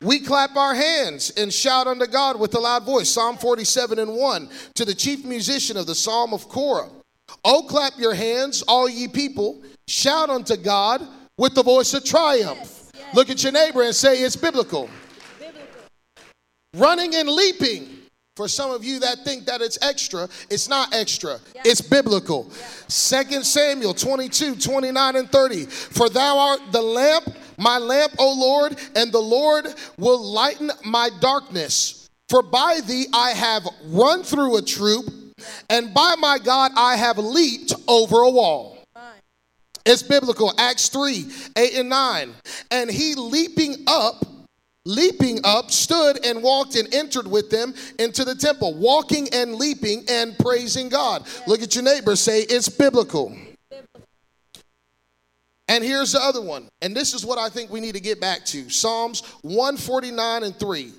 [0.02, 3.10] We clap our hands and shout unto God with a loud voice.
[3.10, 4.50] Psalm 47 and 1.
[4.76, 6.88] To the chief musician of the Psalm of Korah.
[7.44, 9.62] Oh, clap your hands, all ye people.
[9.90, 11.06] Shout unto God
[11.38, 12.60] with the voice of triumph.
[12.60, 13.16] Yes, yes.
[13.16, 14.84] Look at your neighbor and say, It's biblical.
[14.84, 15.07] Biblical.
[16.76, 17.90] Running and leaping.
[18.36, 21.40] For some of you that think that it's extra, it's not extra.
[21.66, 22.52] It's biblical.
[22.88, 25.66] Second Samuel 22, 29, and 30.
[25.66, 31.10] For thou art the lamp, my lamp, O Lord, and the Lord will lighten my
[31.20, 32.10] darkness.
[32.30, 35.06] For by thee I have run through a troop,
[35.72, 38.78] and by my God I have leaped over a wall.
[39.84, 40.54] It's biblical.
[40.58, 41.26] Acts 3
[41.56, 42.34] 8 and 9.
[42.72, 44.26] And he leaping up,
[44.88, 50.04] leaping up, stood and walked and entered with them into the temple, walking and leaping
[50.10, 51.28] and praising God.
[51.46, 53.38] Look at your neighbor, say, It's biblical.
[55.70, 56.70] And here's the other one.
[56.82, 60.58] And this is what I think we need to get back to Psalms 149 and
[60.58, 60.94] 3.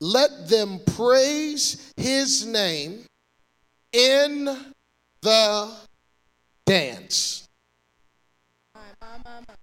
[0.00, 3.04] Let them praise his name
[3.92, 4.44] in
[5.20, 5.70] the
[6.64, 7.46] dance.
[8.74, 9.54] My, my, my, my.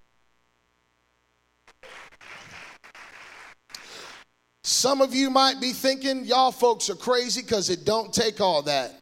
[4.72, 8.62] Some of you might be thinking, y'all folks are crazy because it don't take all
[8.62, 9.02] that.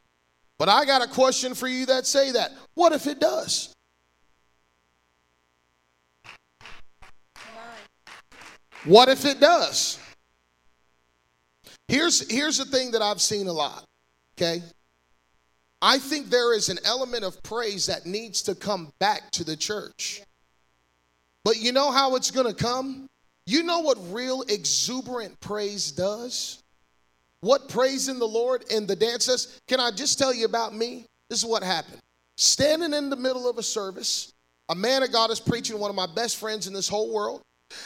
[0.58, 2.53] But I got a question for you that say that.
[2.73, 3.71] What if it does?
[8.86, 9.99] What if it does?
[11.88, 13.86] Here's here's the thing that I've seen a lot,
[14.36, 14.63] okay?
[15.84, 19.55] I think there is an element of praise that needs to come back to the
[19.55, 20.23] church.
[21.43, 23.08] But you know how it's going to come?
[23.49, 26.62] You know what real exuberant praise does?
[27.41, 29.59] What praise in the Lord and the dance does?
[29.67, 31.07] Can I just tell you about me?
[31.31, 31.97] This is what happened.
[32.38, 34.31] Standing in the middle of a service,
[34.69, 37.41] a man of God is preaching, one of my best friends in this whole world.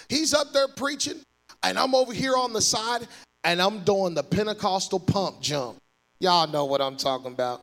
[0.09, 1.21] He's up there preaching,
[1.63, 3.07] and I'm over here on the side,
[3.45, 5.77] and I'm doing the Pentecostal pump jump.
[6.19, 7.61] Y'all know what I'm talking about.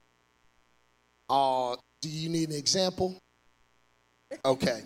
[1.29, 3.19] Uh, do you need an example?
[4.43, 4.85] Okay.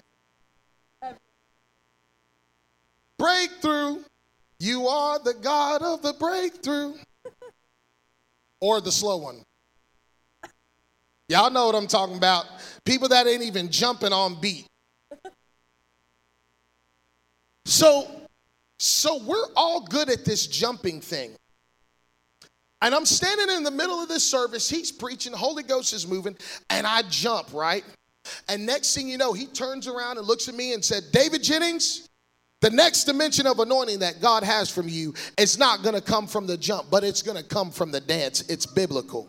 [3.19, 4.03] Breakthrough.
[4.59, 6.95] You are the God of the breakthrough.
[8.61, 9.43] Or the slow one.
[11.29, 12.47] Y'all know what I'm talking about.
[12.87, 14.67] People that ain't even jumping on beat.
[17.67, 18.07] So,
[18.79, 21.33] so we're all good at this jumping thing.
[22.83, 24.69] And I'm standing in the middle of this service.
[24.69, 26.37] He's preaching, Holy Ghost is moving,
[26.69, 27.83] and I jump, right?
[28.49, 31.43] And next thing you know, he turns around and looks at me and said, David
[31.43, 32.11] Jennings,
[32.65, 36.27] the next dimension of anointing that God has from you, it's not going to come
[36.27, 38.41] from the jump, but it's going to come from the dance.
[38.49, 39.29] It's biblical.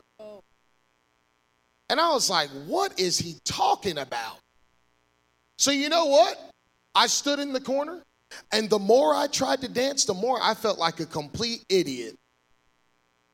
[1.90, 4.38] And I was like, what is he talking about?
[5.58, 6.50] So, you know what?
[6.96, 8.02] I stood in the corner,
[8.54, 12.16] and the more I tried to dance, the more I felt like a complete idiot.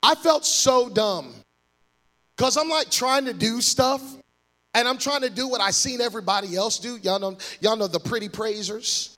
[0.02, 1.32] I felt so dumb
[2.36, 4.02] because I'm like trying to do stuff,
[4.74, 6.98] and I'm trying to do what I seen everybody else do.
[7.04, 9.16] Y'all know, y'all know the pretty praisers,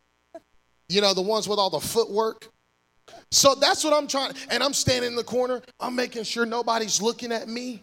[0.93, 2.49] you know, the ones with all the footwork.
[3.31, 5.61] So that's what I'm trying, and I'm standing in the corner.
[5.79, 7.81] I'm making sure nobody's looking at me.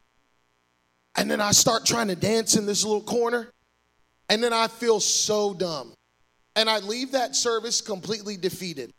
[1.17, 3.51] And then I start trying to dance in this little corner.
[4.29, 5.93] And then I feel so dumb.
[6.55, 8.93] And I leave that service completely defeated.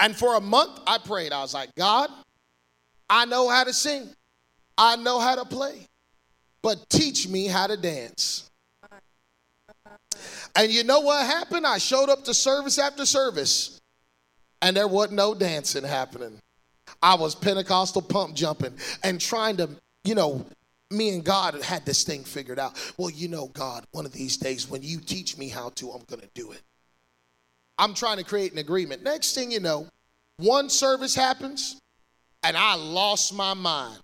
[0.00, 1.32] And for a month, I prayed.
[1.32, 2.10] I was like, God,
[3.08, 4.08] I know how to sing,
[4.76, 5.86] I know how to play,
[6.62, 8.50] but teach me how to dance.
[10.56, 11.66] And you know what happened?
[11.66, 13.80] I showed up to service after service,
[14.62, 16.40] and there wasn't no dancing happening.
[17.02, 19.68] I was Pentecostal pump jumping and trying to,
[20.04, 20.44] you know,
[20.90, 22.78] me and God had this thing figured out.
[22.96, 26.04] Well, you know, God, one of these days when you teach me how to, I'm
[26.04, 26.62] going to do it.
[27.78, 29.02] I'm trying to create an agreement.
[29.02, 29.88] Next thing you know,
[30.36, 31.80] one service happens
[32.42, 33.98] and I lost my mind.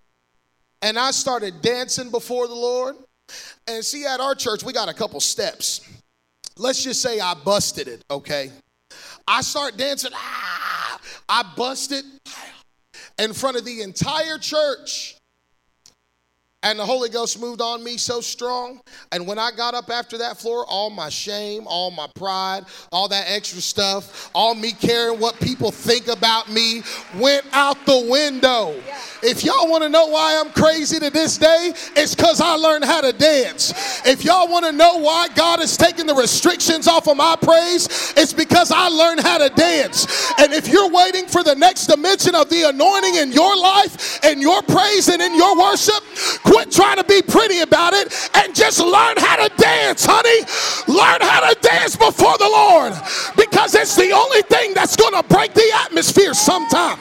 [0.83, 2.97] And I started dancing before the Lord.
[3.67, 5.87] And see, at our church, we got a couple steps.
[6.57, 8.51] Let's just say I busted it, okay?
[9.27, 12.05] I start dancing, ah, I busted,
[13.19, 15.17] in front of the entire church.
[16.63, 18.83] And the Holy Ghost moved on me so strong.
[19.13, 23.09] And when I got up after that floor, all my shame, all my pride, all
[23.09, 26.83] that extra stuff, all me caring what people think about me
[27.17, 28.75] went out the window.
[28.87, 28.99] Yeah.
[29.23, 32.85] If y'all want to know why I'm crazy to this day, it's because I learned
[32.85, 33.73] how to dance.
[34.07, 38.13] If y'all want to know why God is taking the restrictions off of my praise,
[38.19, 40.33] it's because I learned how to dance.
[40.39, 44.43] And if you're waiting for the next dimension of the anointing in your life and
[44.43, 46.03] your praise and in your worship,
[46.51, 50.41] Quit trying to be pretty about it and just learn how to dance, honey.
[50.93, 52.93] Learn how to dance before the Lord
[53.37, 56.99] because it's the only thing that's going to break the atmosphere sometime.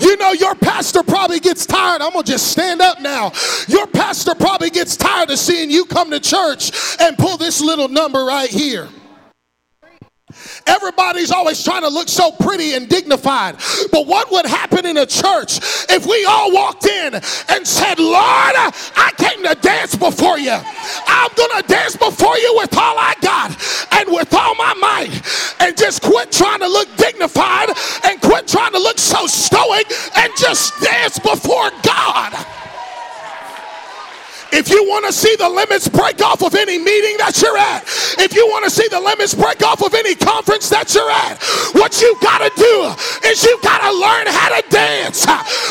[0.00, 2.02] You know, your pastor probably gets tired.
[2.02, 3.30] I'm going to just stand up now.
[3.68, 7.88] Your pastor probably gets tired of seeing you come to church and pull this little
[7.88, 8.88] number right here.
[10.66, 13.56] Everybody's always trying to look so pretty and dignified.
[13.90, 18.14] But what would happen in a church if we all walked in and said, Lord,
[18.16, 20.56] I came to dance before you.
[21.06, 23.50] I'm going to dance before you with all I got
[23.92, 25.60] and with all my might.
[25.60, 27.70] And just quit trying to look dignified
[28.04, 29.86] and quit trying to look so stoic
[30.16, 32.59] and just dance before God.
[34.52, 37.86] If you want to see the limits break off of any meeting that you're at,
[38.18, 41.38] if you want to see the limits break off of any conference that you're at,
[41.78, 42.74] what you got to do
[43.28, 45.26] is you got to learn how to dance.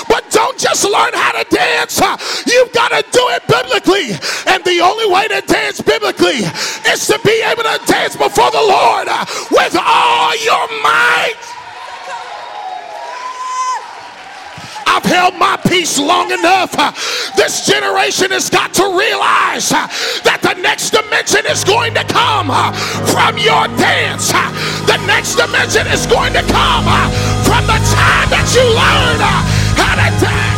[0.08, 2.00] But don't just learn how to dance,
[2.48, 4.16] you've got to do it biblically.
[4.48, 6.48] And the only way to dance biblically
[6.88, 9.08] is to be able to dance before the Lord
[9.52, 11.59] with all your might.
[14.90, 16.74] I've held my peace long enough.
[17.38, 22.50] This generation has got to realize that the next dimension is going to come
[23.06, 24.34] from your dance.
[24.90, 26.90] The next dimension is going to come
[27.46, 29.22] from the time that you learn
[29.78, 30.58] how to dance.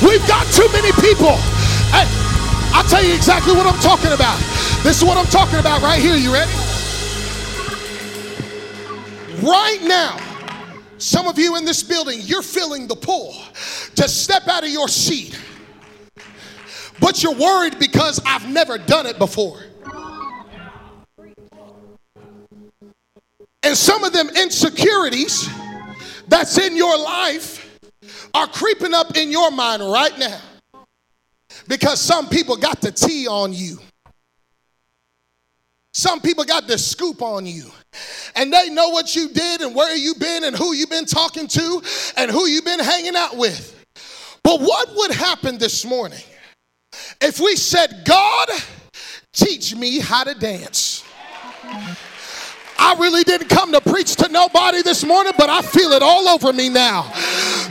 [0.00, 1.36] We've got too many people.
[1.92, 2.08] Hey,
[2.72, 4.40] I'll tell you exactly what I'm talking about.
[4.82, 6.14] This is what I'm talking about right here.
[6.14, 6.50] You ready?
[9.42, 10.18] Right now,
[10.98, 13.34] some of you in this building, you're feeling the pull
[13.96, 15.38] to step out of your seat.
[17.00, 19.60] But you're worried because I've never done it before.
[23.62, 25.48] And some of them insecurities
[26.28, 27.78] that's in your life
[28.34, 30.40] are creeping up in your mind right now
[31.66, 33.78] because some people got the T on you.
[35.98, 37.64] Some people got the scoop on you.
[38.36, 41.48] And they know what you did and where you've been and who you've been talking
[41.48, 41.82] to
[42.16, 43.84] and who you've been hanging out with.
[44.44, 46.22] But what would happen this morning
[47.20, 48.48] if we said, God,
[49.32, 51.02] teach me how to dance?
[52.78, 56.28] I really didn't come to preach to nobody this morning, but I feel it all
[56.28, 57.12] over me now.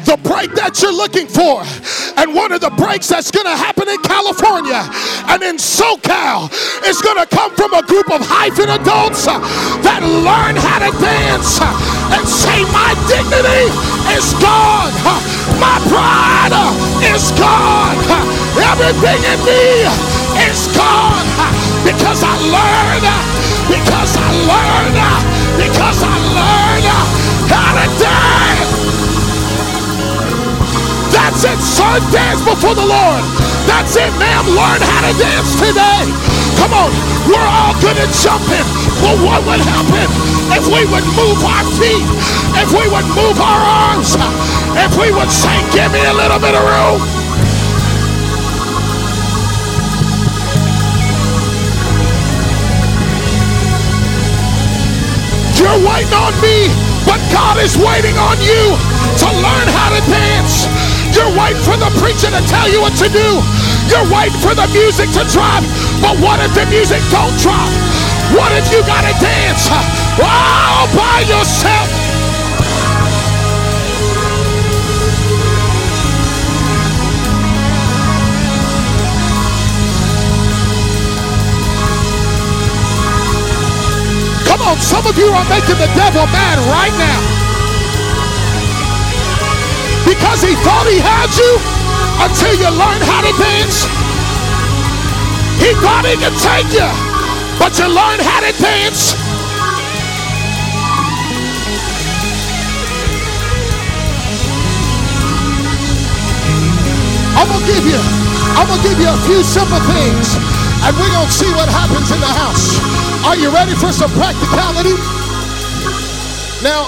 [0.07, 1.67] The break that you're looking for,
[2.15, 4.79] and one of the breaks that's going to happen in California
[5.27, 6.47] and in SoCal
[6.87, 11.59] is going to come from a group of hyphen adults that learn how to dance
[12.15, 13.67] and say, My dignity
[14.15, 14.95] is gone,
[15.59, 16.55] my pride
[17.03, 17.99] is gone,
[18.63, 19.91] everything in me
[20.47, 21.27] is gone
[21.83, 23.07] because I learned
[23.67, 24.95] because I learned,
[25.59, 26.66] because I learned
[31.37, 32.01] That's it, son.
[32.09, 33.21] Dance before the Lord.
[33.69, 34.41] That's it, ma'am.
[34.57, 36.09] Learn how to dance today.
[36.57, 36.89] Come on,
[37.29, 38.65] we're all good at jumping.
[39.05, 40.09] But what would happen
[40.57, 42.09] if we would move our feet,
[42.57, 43.61] if we would move our
[43.93, 44.17] arms,
[44.81, 47.05] if we would say, give me a little bit of room?
[55.53, 56.65] You're waiting on me,
[57.05, 58.73] but God is waiting on you
[59.21, 60.86] to learn how to dance.
[61.17, 63.41] You're waiting for the preacher to tell you what to do.
[63.89, 65.65] You're waiting for the music to drop.
[65.97, 67.73] But what if the music don't drop?
[68.37, 69.65] What if you gotta dance
[70.21, 71.89] all by yourself?
[84.45, 87.36] Come on, some of you are making the devil mad right now.
[90.07, 91.51] Because he thought he had you
[92.23, 93.83] until you learned how to dance.
[95.59, 96.87] He thought he could take you,
[97.59, 99.19] but you learned how to dance.
[107.35, 107.99] I'm gonna give you,
[108.55, 110.39] I'm gonna give you a few simple things
[110.87, 112.79] And we're to see what happens in the house.
[113.25, 114.95] Are you ready for some practicality?
[116.63, 116.87] Now,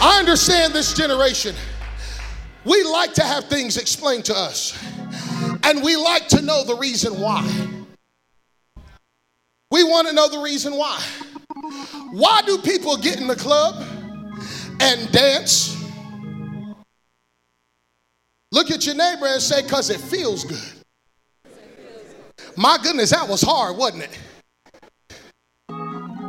[0.00, 1.54] I understand this generation.
[2.64, 4.76] We like to have things explained to us,
[5.64, 7.42] and we like to know the reason why.
[9.70, 11.00] We want to know the reason why.
[12.12, 13.82] Why do people get in the club
[14.80, 15.76] and dance?
[18.52, 20.58] Look at your neighbor and say, because it feels good.
[22.56, 24.18] My goodness, that was hard, wasn't it?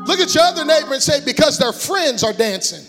[0.05, 2.85] Look at your other neighbor and say, because their friends are dancing.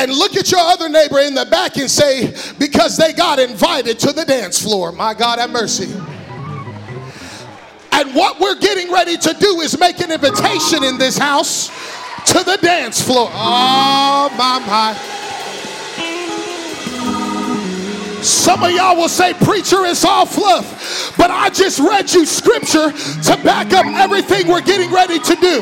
[0.00, 3.98] And look at your other neighbor in the back and say, because they got invited
[3.98, 4.92] to the dance floor.
[4.92, 5.92] My God, have mercy.
[7.92, 11.68] And what we're getting ready to do is make an invitation in this house
[12.28, 13.28] to the dance floor.
[13.30, 14.94] Oh, my, my.
[18.22, 21.14] Some of y'all will say, Preacher, it's all fluff.
[21.18, 25.60] But I just read you scripture to back up everything we're getting ready to do.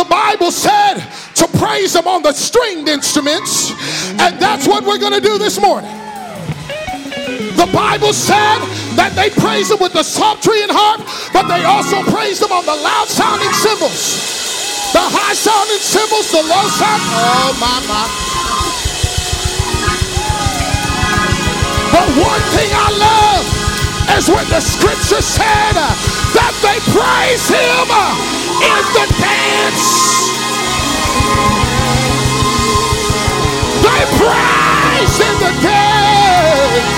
[0.00, 0.96] The Bible said
[1.36, 3.70] to praise Him on the stringed instruments,
[4.16, 5.92] and that's what we're going to do this morning.
[7.60, 8.64] The Bible said
[8.96, 11.04] that they praise Him with the psaltery and harp,
[11.36, 16.48] but they also praise Him on the loud sounding cymbals, the high sounding cymbals, the
[16.48, 17.04] low sound.
[17.20, 18.08] Oh, my, my.
[21.92, 23.44] But one thing I love
[24.16, 29.86] is when the scripture said that they praise him in the dance.
[33.80, 36.92] They praise in the dance.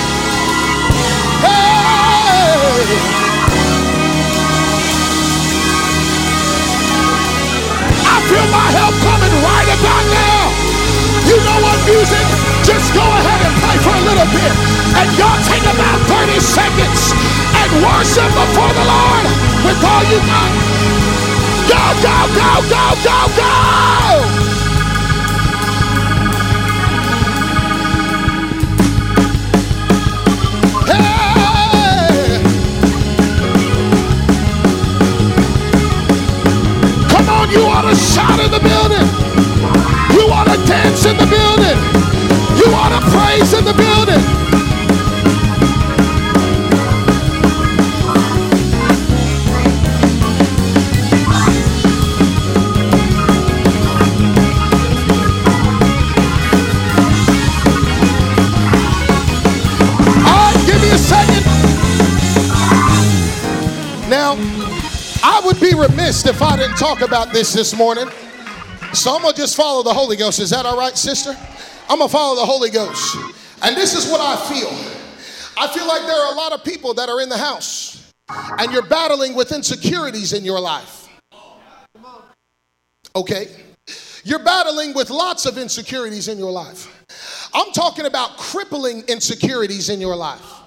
[1.43, 3.13] Hey.
[8.03, 10.43] I feel my help coming right about now.
[11.27, 12.25] You know what music?
[12.67, 14.53] Just go ahead and play for a little bit.
[14.99, 17.15] And y'all take about 30 seconds
[17.63, 19.25] and worship before the Lord
[19.63, 21.02] with all you got.
[21.73, 24.53] Go, go, go, go, go, go!
[30.85, 32.43] Hey!
[37.09, 39.07] Come on, you ought to shout in the building.
[40.15, 41.77] You ought to dance in the building.
[42.59, 44.32] You ought to praise in the building.
[66.33, 68.07] If I didn't talk about this this morning.
[68.91, 70.39] So I'm going to just follow the Holy Ghost.
[70.39, 71.37] Is that all right, sister?
[71.87, 73.15] I'm going to follow the Holy Ghost.
[73.61, 74.69] And this is what I feel.
[75.61, 78.11] I feel like there are a lot of people that are in the house
[78.57, 81.07] and you're battling with insecurities in your life.
[83.15, 83.49] Okay?
[84.23, 87.05] You're battling with lots of insecurities in your life.
[87.53, 90.62] I'm talking about crippling insecurities in your life.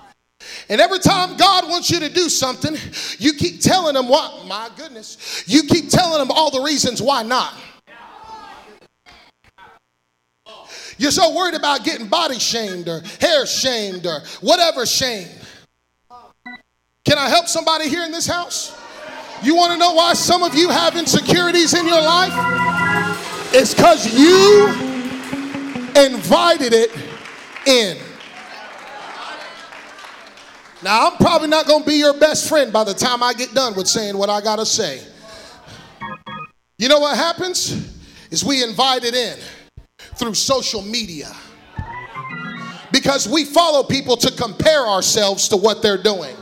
[0.69, 2.77] And every time God wants you to do something,
[3.19, 7.23] you keep telling him what, my goodness, you keep telling him all the reasons why
[7.23, 7.55] not.
[10.99, 15.31] You're so worried about getting body shamed or hair shamed or whatever shamed.
[17.05, 18.77] Can I help somebody here in this house?
[19.43, 22.33] You want to know why some of you have insecurities in your life?
[23.53, 24.69] It's because you
[25.95, 26.91] invited it
[27.67, 27.99] in.
[30.83, 33.55] Now, I'm probably not going to be your best friend by the time I get
[33.55, 35.03] done with saying what I got to say.
[36.79, 37.95] You know what happens?
[38.31, 39.39] Is we invite it in
[40.17, 41.35] through social media.
[42.93, 46.37] Because we follow people to compare ourselves to what they're doing.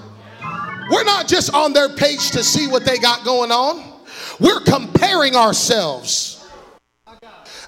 [0.91, 3.83] We're not just on their page to see what they got going on,
[4.41, 6.34] we're comparing ourselves.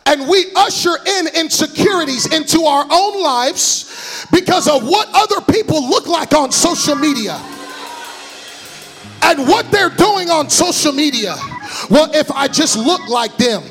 [0.06, 6.06] And we usher in insecurities into our own lives because of what other people look
[6.06, 7.40] like on social media
[9.22, 11.34] and what they're doing on social media.
[11.90, 13.62] Well, if I just look like them,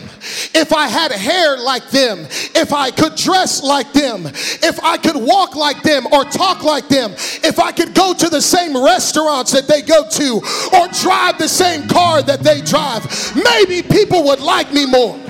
[0.53, 2.19] if I had hair like them,
[2.55, 6.87] if I could dress like them, if I could walk like them or talk like
[6.87, 7.11] them,
[7.43, 10.41] if I could go to the same restaurants that they go to
[10.73, 13.05] or drive the same car that they drive,
[13.35, 15.24] maybe people would like me more.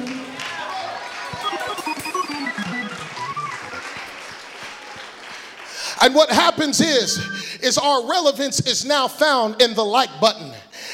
[6.02, 7.18] And what happens is,
[7.62, 10.52] is our relevance is now found in the like button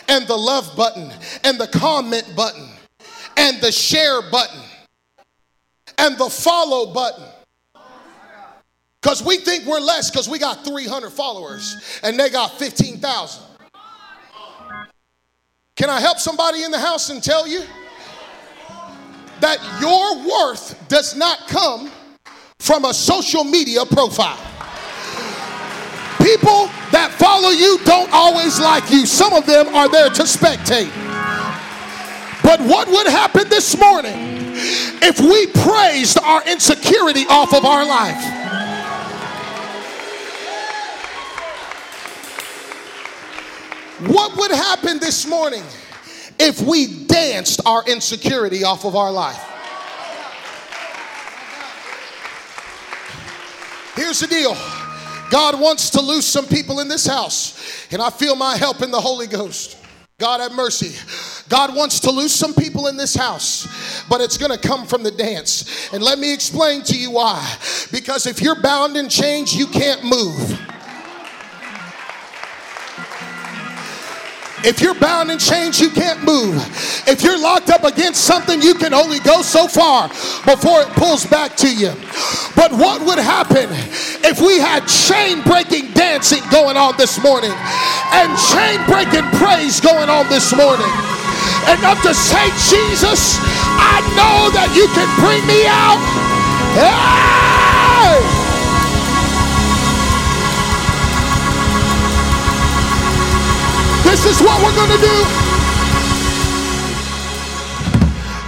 [0.07, 1.11] and the love button
[1.43, 2.69] and the comment button
[3.37, 4.61] and the share button
[5.97, 7.23] and the follow button.
[9.01, 13.43] Because we think we're less because we got 300 followers and they got 15,000.
[15.75, 17.63] Can I help somebody in the house and tell you
[19.39, 21.89] that your worth does not come
[22.59, 24.50] from a social media profile?
[26.31, 30.89] People that follow you don't always like you, some of them are there to spectate.
[32.41, 34.15] But what would happen this morning
[35.03, 38.23] if we praised our insecurity off of our life?
[44.07, 45.63] What would happen this morning
[46.39, 49.35] if we danced our insecurity off of our life?
[53.97, 54.55] Here's the deal
[55.31, 58.91] God wants to lose some people in this house, and I feel my help in
[58.91, 59.77] the Holy Ghost.
[60.19, 60.93] God have mercy.
[61.49, 65.01] God wants to lose some people in this house, but it's going to come from
[65.01, 65.91] the dance.
[65.93, 67.57] And let me explain to you why.
[67.91, 70.61] Because if you're bound in chains, you can't move.
[74.63, 76.55] If you're bound in chains, you can't move.
[77.07, 80.07] If you're locked up against something, you can only go so far
[80.45, 81.93] before it pulls back to you.
[82.55, 83.69] But what would happen
[84.21, 87.53] if we had chain breaking dancing going on this morning
[88.13, 90.91] and chain breaking praise going on this morning?
[91.65, 93.37] Enough to say, Jesus,
[93.81, 95.97] I know that you can bring me out.
[96.77, 97.40] Hey!
[104.23, 105.25] This is what we're going to do.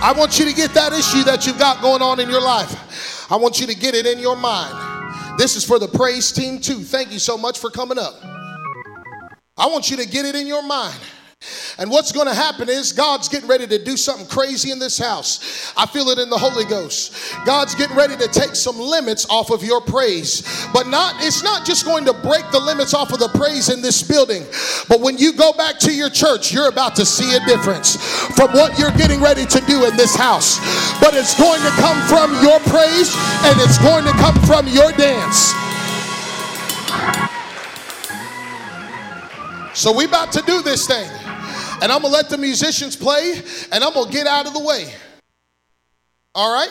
[0.06, 3.32] I want you to get that issue that you've got going on in your life.
[3.32, 5.40] I want you to get it in your mind.
[5.40, 6.84] This is for the praise team, too.
[6.84, 8.14] Thank you so much for coming up.
[9.58, 11.00] I want you to get it in your mind.
[11.78, 15.00] And what's going to happen is God's getting ready to do something crazy in this
[15.00, 15.74] house.
[15.76, 17.34] I feel it in the Holy Ghost.
[17.46, 20.68] God's getting ready to take some limits off of your praise.
[20.72, 23.82] But not it's not just going to break the limits off of the praise in
[23.82, 24.44] this building.
[24.88, 27.96] But when you go back to your church, you're about to see a difference
[28.36, 30.60] from what you're getting ready to do in this house.
[31.00, 33.10] But it's going to come from your praise
[33.50, 35.54] and it's going to come from your dance.
[39.74, 41.10] So we about to do this thing
[41.84, 43.42] and I'm gonna let the musicians play,
[43.74, 44.90] and I'm gonna get out of the way.
[46.34, 46.70] All right?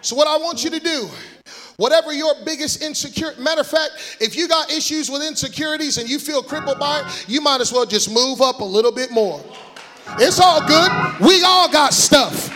[0.00, 1.08] So, what I want you to do,
[1.76, 6.20] whatever your biggest insecurity, matter of fact, if you got issues with insecurities and you
[6.20, 9.42] feel crippled by it, you might as well just move up a little bit more.
[10.20, 10.92] It's all good.
[11.20, 12.48] We all got stuff.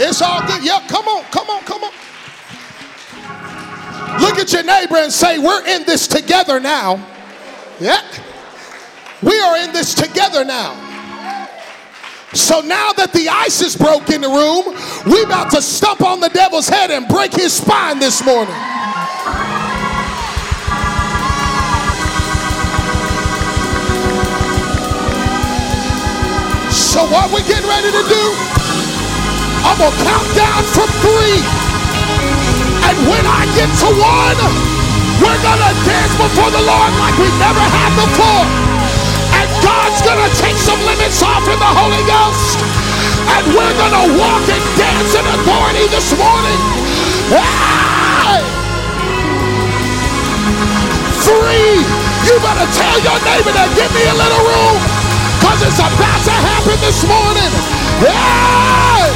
[0.00, 0.64] It's all good.
[0.64, 1.92] Yep, come on, come on, come on.
[4.18, 7.06] Look at your neighbor and say, We're in this together now.
[7.78, 8.00] Yeah.
[9.22, 10.74] We are in this together now.
[12.34, 14.76] So now that the ice is broke in the room,
[15.08, 18.52] we about to stomp on the devil's head and break his spine this morning.
[26.68, 28.24] So what we getting ready to do?
[29.64, 31.40] I'm gonna count down from three.
[32.84, 34.38] And when I get to one,
[35.24, 38.65] we're gonna dance before the Lord like we never have before.
[39.76, 42.56] God's going to take some limits off in the Holy Ghost.
[43.28, 46.60] And we're going to walk and dance in authority this morning.
[47.28, 48.40] Hey!
[51.28, 51.84] Three.
[52.24, 54.80] You better tell your neighbor to give me a little room
[55.44, 57.52] because it's about to happen this morning.
[58.00, 59.12] Hey!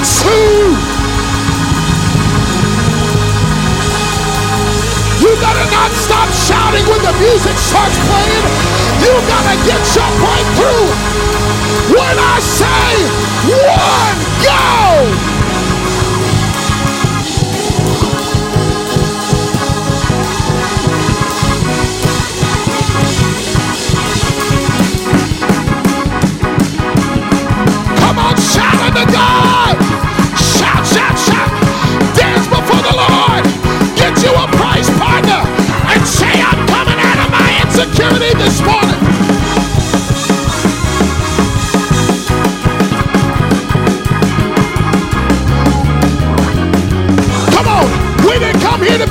[0.00, 0.91] Two.
[5.32, 8.44] You gotta not stop shouting when the music starts playing.
[9.00, 10.92] You gotta get your breakthrough.
[11.88, 12.92] When I say
[13.48, 15.41] one, go!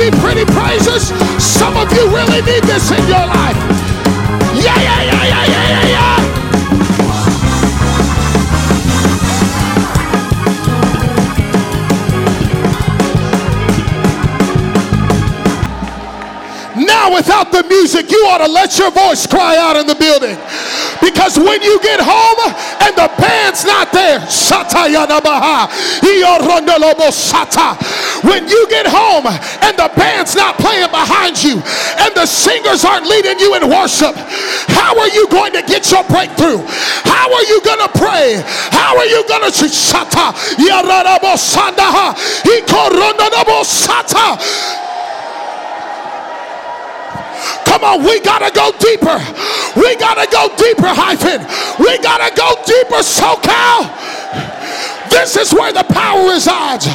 [0.02, 1.14] Be pretty praises.
[1.38, 3.56] Some of you really need this in your life.
[4.58, 6.32] Yeah, yeah, yeah, yeah, yeah, yeah, yeah.
[16.84, 20.38] Now, without the music, you ought to let your voice cry out in the building.
[21.02, 24.20] Because when you get home and the band's not there,
[28.24, 31.62] when you get home and the band's not playing behind you
[32.00, 34.16] and the singers aren't leading you in worship,
[34.70, 36.62] how are you going to get your breakthrough?
[37.06, 38.42] How are you going to pray?
[38.72, 39.52] How are you going to?
[47.82, 49.18] Come on, we gotta go deeper.
[49.74, 51.42] We gotta go deeper, hyphen.
[51.82, 53.90] We gotta go deeper, SoCal.
[55.10, 56.86] This is where the power resides.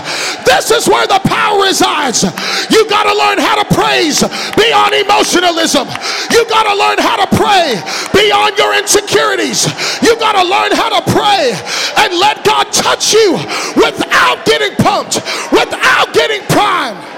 [0.47, 2.23] This is where the power resides.
[2.71, 4.23] You got to learn how to praise
[4.55, 5.91] beyond emotionalism.
[6.31, 7.75] You got to learn how to pray
[8.15, 9.67] beyond your insecurities.
[10.07, 11.51] You got to learn how to pray
[11.99, 13.35] and let God touch you
[13.75, 15.19] without getting pumped,
[15.51, 17.16] without getting primed.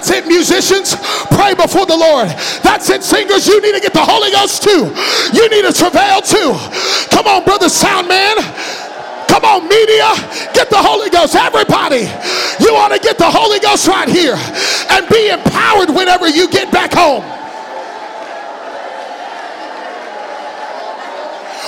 [0.00, 0.96] That's it, musicians.
[1.28, 2.28] Pray before the Lord.
[2.64, 3.46] That's it, singers.
[3.46, 4.88] You need to get the Holy Ghost too.
[5.36, 6.56] You need to travail too.
[7.12, 8.40] Come on, brother sound man.
[9.28, 10.08] Come on, media,
[10.56, 11.36] get the Holy Ghost.
[11.36, 12.08] Everybody,
[12.64, 14.40] you want to get the Holy Ghost right here
[14.88, 17.20] and be empowered whenever you get back home.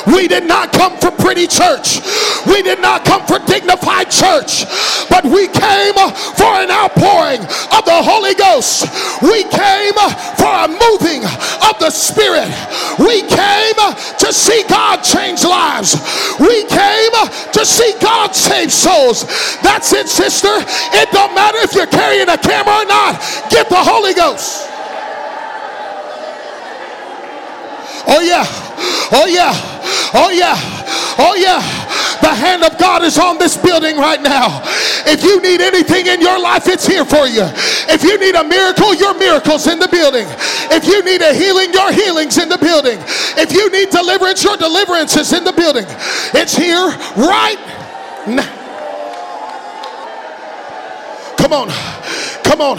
[0.07, 2.01] We did not come for pretty church.
[2.47, 4.67] We did not come for dignified church.
[5.09, 5.95] But we came
[6.35, 8.87] for an outpouring of the Holy Ghost.
[9.23, 9.95] We came
[10.39, 12.51] for a moving of the Spirit.
[12.99, 13.79] We came
[14.19, 15.95] to see God change lives.
[16.41, 17.13] We came
[17.53, 19.25] to see God save souls.
[19.63, 20.53] That's it, sister.
[20.99, 23.21] It don't matter if you're carrying a camera or not.
[23.51, 24.69] Get the Holy Ghost.
[28.09, 28.72] Oh, yeah.
[29.13, 29.53] Oh, yeah.
[30.15, 30.57] Oh, yeah.
[31.19, 31.61] Oh, yeah.
[32.21, 34.63] The hand of God is on this building right now.
[35.05, 37.45] If you need anything in your life, it's here for you.
[37.91, 40.27] If you need a miracle, your miracle's in the building.
[40.71, 42.99] If you need a healing, your healing's in the building.
[43.37, 45.85] If you need deliverance, your deliverance is in the building.
[46.33, 47.59] It's here right
[48.27, 48.63] now.
[51.37, 51.69] Come on.
[52.45, 52.79] Come on.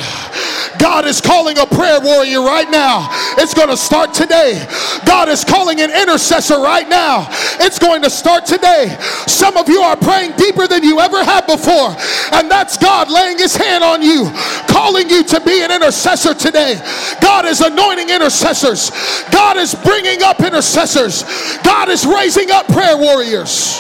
[0.84, 3.07] God is calling a prayer warrior right now.
[3.38, 4.67] It's going to start today.
[5.05, 7.27] God is calling an intercessor right now.
[7.61, 8.97] It's going to start today.
[9.25, 11.95] Some of you are praying deeper than you ever have before,
[12.34, 14.29] and that's God laying his hand on you,
[14.67, 16.75] calling you to be an intercessor today.
[17.21, 18.91] God is anointing intercessors.
[19.31, 21.23] God is bringing up intercessors.
[21.63, 23.79] God is raising up prayer warriors.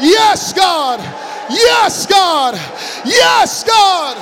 [0.00, 1.00] Yes, God.
[1.50, 2.54] Yes, God.
[3.04, 4.16] Yes, God.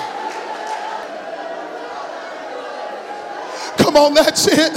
[3.78, 4.72] Come on, that's it.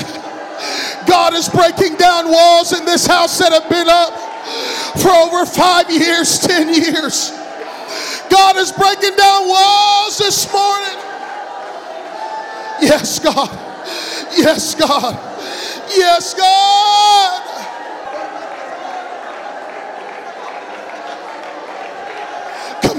[1.07, 4.13] God is breaking down walls in this house that have been up
[5.01, 7.31] for over five years, ten years.
[8.29, 10.97] God is breaking down walls this morning.
[12.81, 13.49] Yes, God.
[14.37, 15.15] Yes, God.
[15.95, 17.58] Yes, God.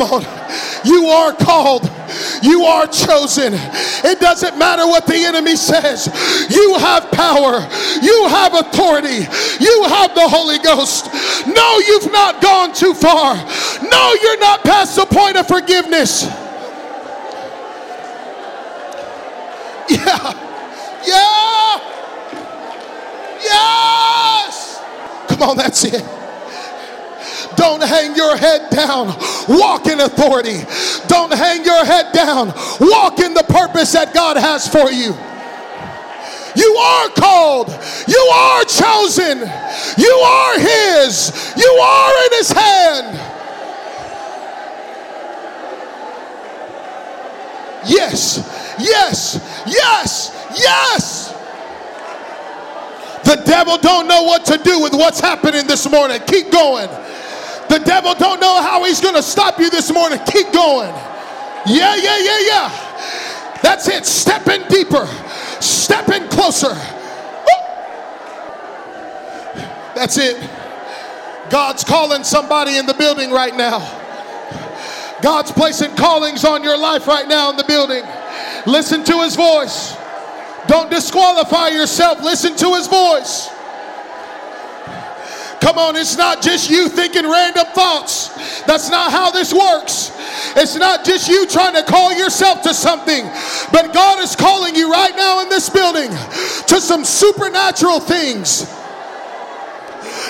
[0.00, 0.22] Come on.
[0.82, 1.84] You are called.
[2.42, 3.52] You are chosen.
[3.52, 6.06] It doesn't matter what the enemy says.
[6.48, 7.60] You have power.
[8.00, 9.28] You have authority.
[9.62, 11.12] You have the Holy Ghost.
[11.46, 13.34] No, you've not gone too far.
[13.90, 16.24] No, you're not past the point of forgiveness.
[19.90, 20.32] Yeah.
[21.04, 21.80] Yeah.
[23.42, 24.80] Yes.
[25.28, 26.04] Come on, that's it.
[27.56, 29.08] Don't hang your head down.
[29.48, 30.60] Walk in authority.
[31.08, 32.48] Don't hang your head down.
[32.80, 35.14] Walk in the purpose that God has for you.
[36.56, 37.68] You are called.
[38.08, 39.38] You are chosen.
[39.98, 41.54] You are His.
[41.56, 43.30] You are in His hand.
[47.86, 51.32] Yes, yes, yes, yes.
[53.24, 56.20] The devil don't know what to do with what's happening this morning.
[56.26, 56.88] Keep going.
[57.70, 60.18] The devil don't know how he's going to stop you this morning.
[60.26, 60.92] Keep going.
[61.66, 63.58] Yeah, yeah, yeah, yeah.
[63.62, 64.04] That's it.
[64.04, 65.06] Step in deeper.
[65.60, 66.74] Step in closer.
[69.94, 70.36] That's it.
[71.48, 73.78] God's calling somebody in the building right now.
[75.22, 78.02] God's placing callings on your life right now in the building.
[78.66, 79.94] Listen to his voice.
[80.66, 82.20] Don't disqualify yourself.
[82.20, 83.48] Listen to his voice.
[85.60, 88.62] Come on, it's not just you thinking random thoughts.
[88.62, 90.10] That's not how this works.
[90.56, 93.24] It's not just you trying to call yourself to something,
[93.70, 98.66] but God is calling you right now in this building to some supernatural things.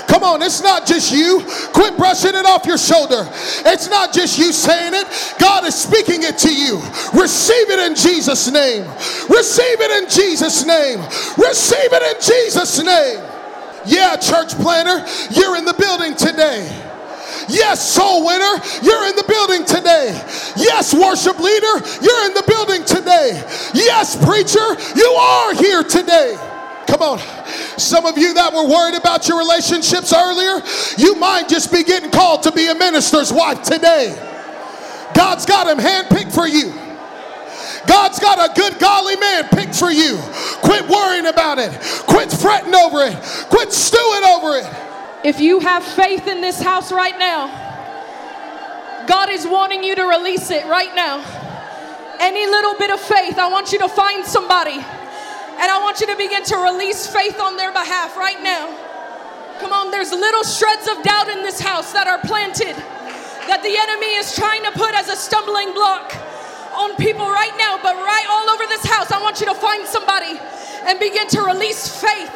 [0.09, 1.45] Come on, it's not just you.
[1.73, 3.29] Quit brushing it off your shoulder.
[3.65, 5.37] It's not just you saying it.
[5.39, 6.79] God is speaking it to you.
[7.15, 8.83] Receive it in Jesus' name.
[9.29, 10.99] Receive it in Jesus' name.
[11.39, 13.30] Receive it in Jesus' name.
[13.87, 16.69] Yeah, church planner, you're in the building today.
[17.49, 20.13] Yes, soul winner, you're in the building today.
[20.57, 23.43] Yes, worship leader, you're in the building today.
[23.75, 26.37] Yes, preacher, you are here today.
[26.87, 27.19] Come on.
[27.79, 30.61] Some of you that were worried about your relationships earlier,
[30.99, 34.15] you might just be getting called to be a minister's wife today.
[35.15, 36.75] God's got him handpicked for you.
[37.87, 40.19] God's got a good, godly man picked for you.
[40.63, 41.73] Quit worrying about it.
[42.07, 43.17] Quit fretting over it.
[43.49, 44.67] Quit stewing over it.
[45.25, 47.69] If you have faith in this house right now,
[49.07, 51.25] God is wanting you to release it right now.
[52.21, 54.79] Any little bit of faith, I want you to find somebody
[55.61, 58.73] and I want you to begin to release faith on their behalf right now.
[59.61, 62.73] Come on, there's little shreds of doubt in this house that are planted
[63.45, 66.17] that the enemy is trying to put as a stumbling block
[66.81, 69.85] on people right now, but right all over this house, I want you to find
[69.87, 70.41] somebody
[70.89, 72.33] and begin to release faith.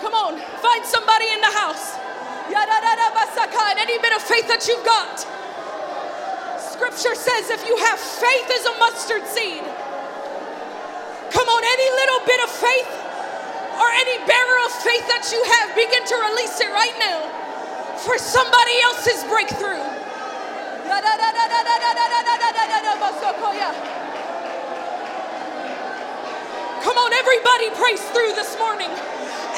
[0.00, 1.96] Come on, find somebody in the house.
[3.78, 5.20] Any bit of faith that you've got.
[6.60, 9.64] Scripture says if you have faith as a mustard seed,
[11.30, 12.92] Come on, any little bit of faith
[13.76, 17.20] or any barrel of faith that you have, begin to release it right now
[18.00, 19.87] for somebody else's breakthrough.
[26.82, 28.88] Come on, everybody prays through this morning.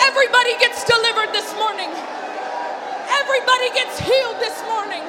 [0.02, 1.88] Everybody gets delivered this morning.
[3.06, 5.04] Everybody gets healed this morning.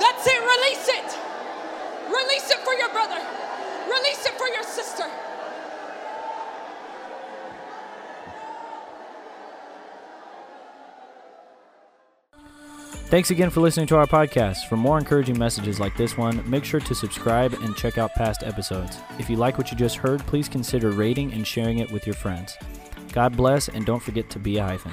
[0.00, 0.40] That's it.
[0.40, 1.18] Release it.
[2.08, 3.20] Release it for your brother.
[3.86, 5.04] Release it for your sister.
[13.10, 14.68] Thanks again for listening to our podcast.
[14.68, 18.44] For more encouraging messages like this one, make sure to subscribe and check out past
[18.44, 18.98] episodes.
[19.18, 22.14] If you like what you just heard, please consider rating and sharing it with your
[22.14, 22.56] friends.
[23.12, 24.92] God bless, and don't forget to be a hyphen.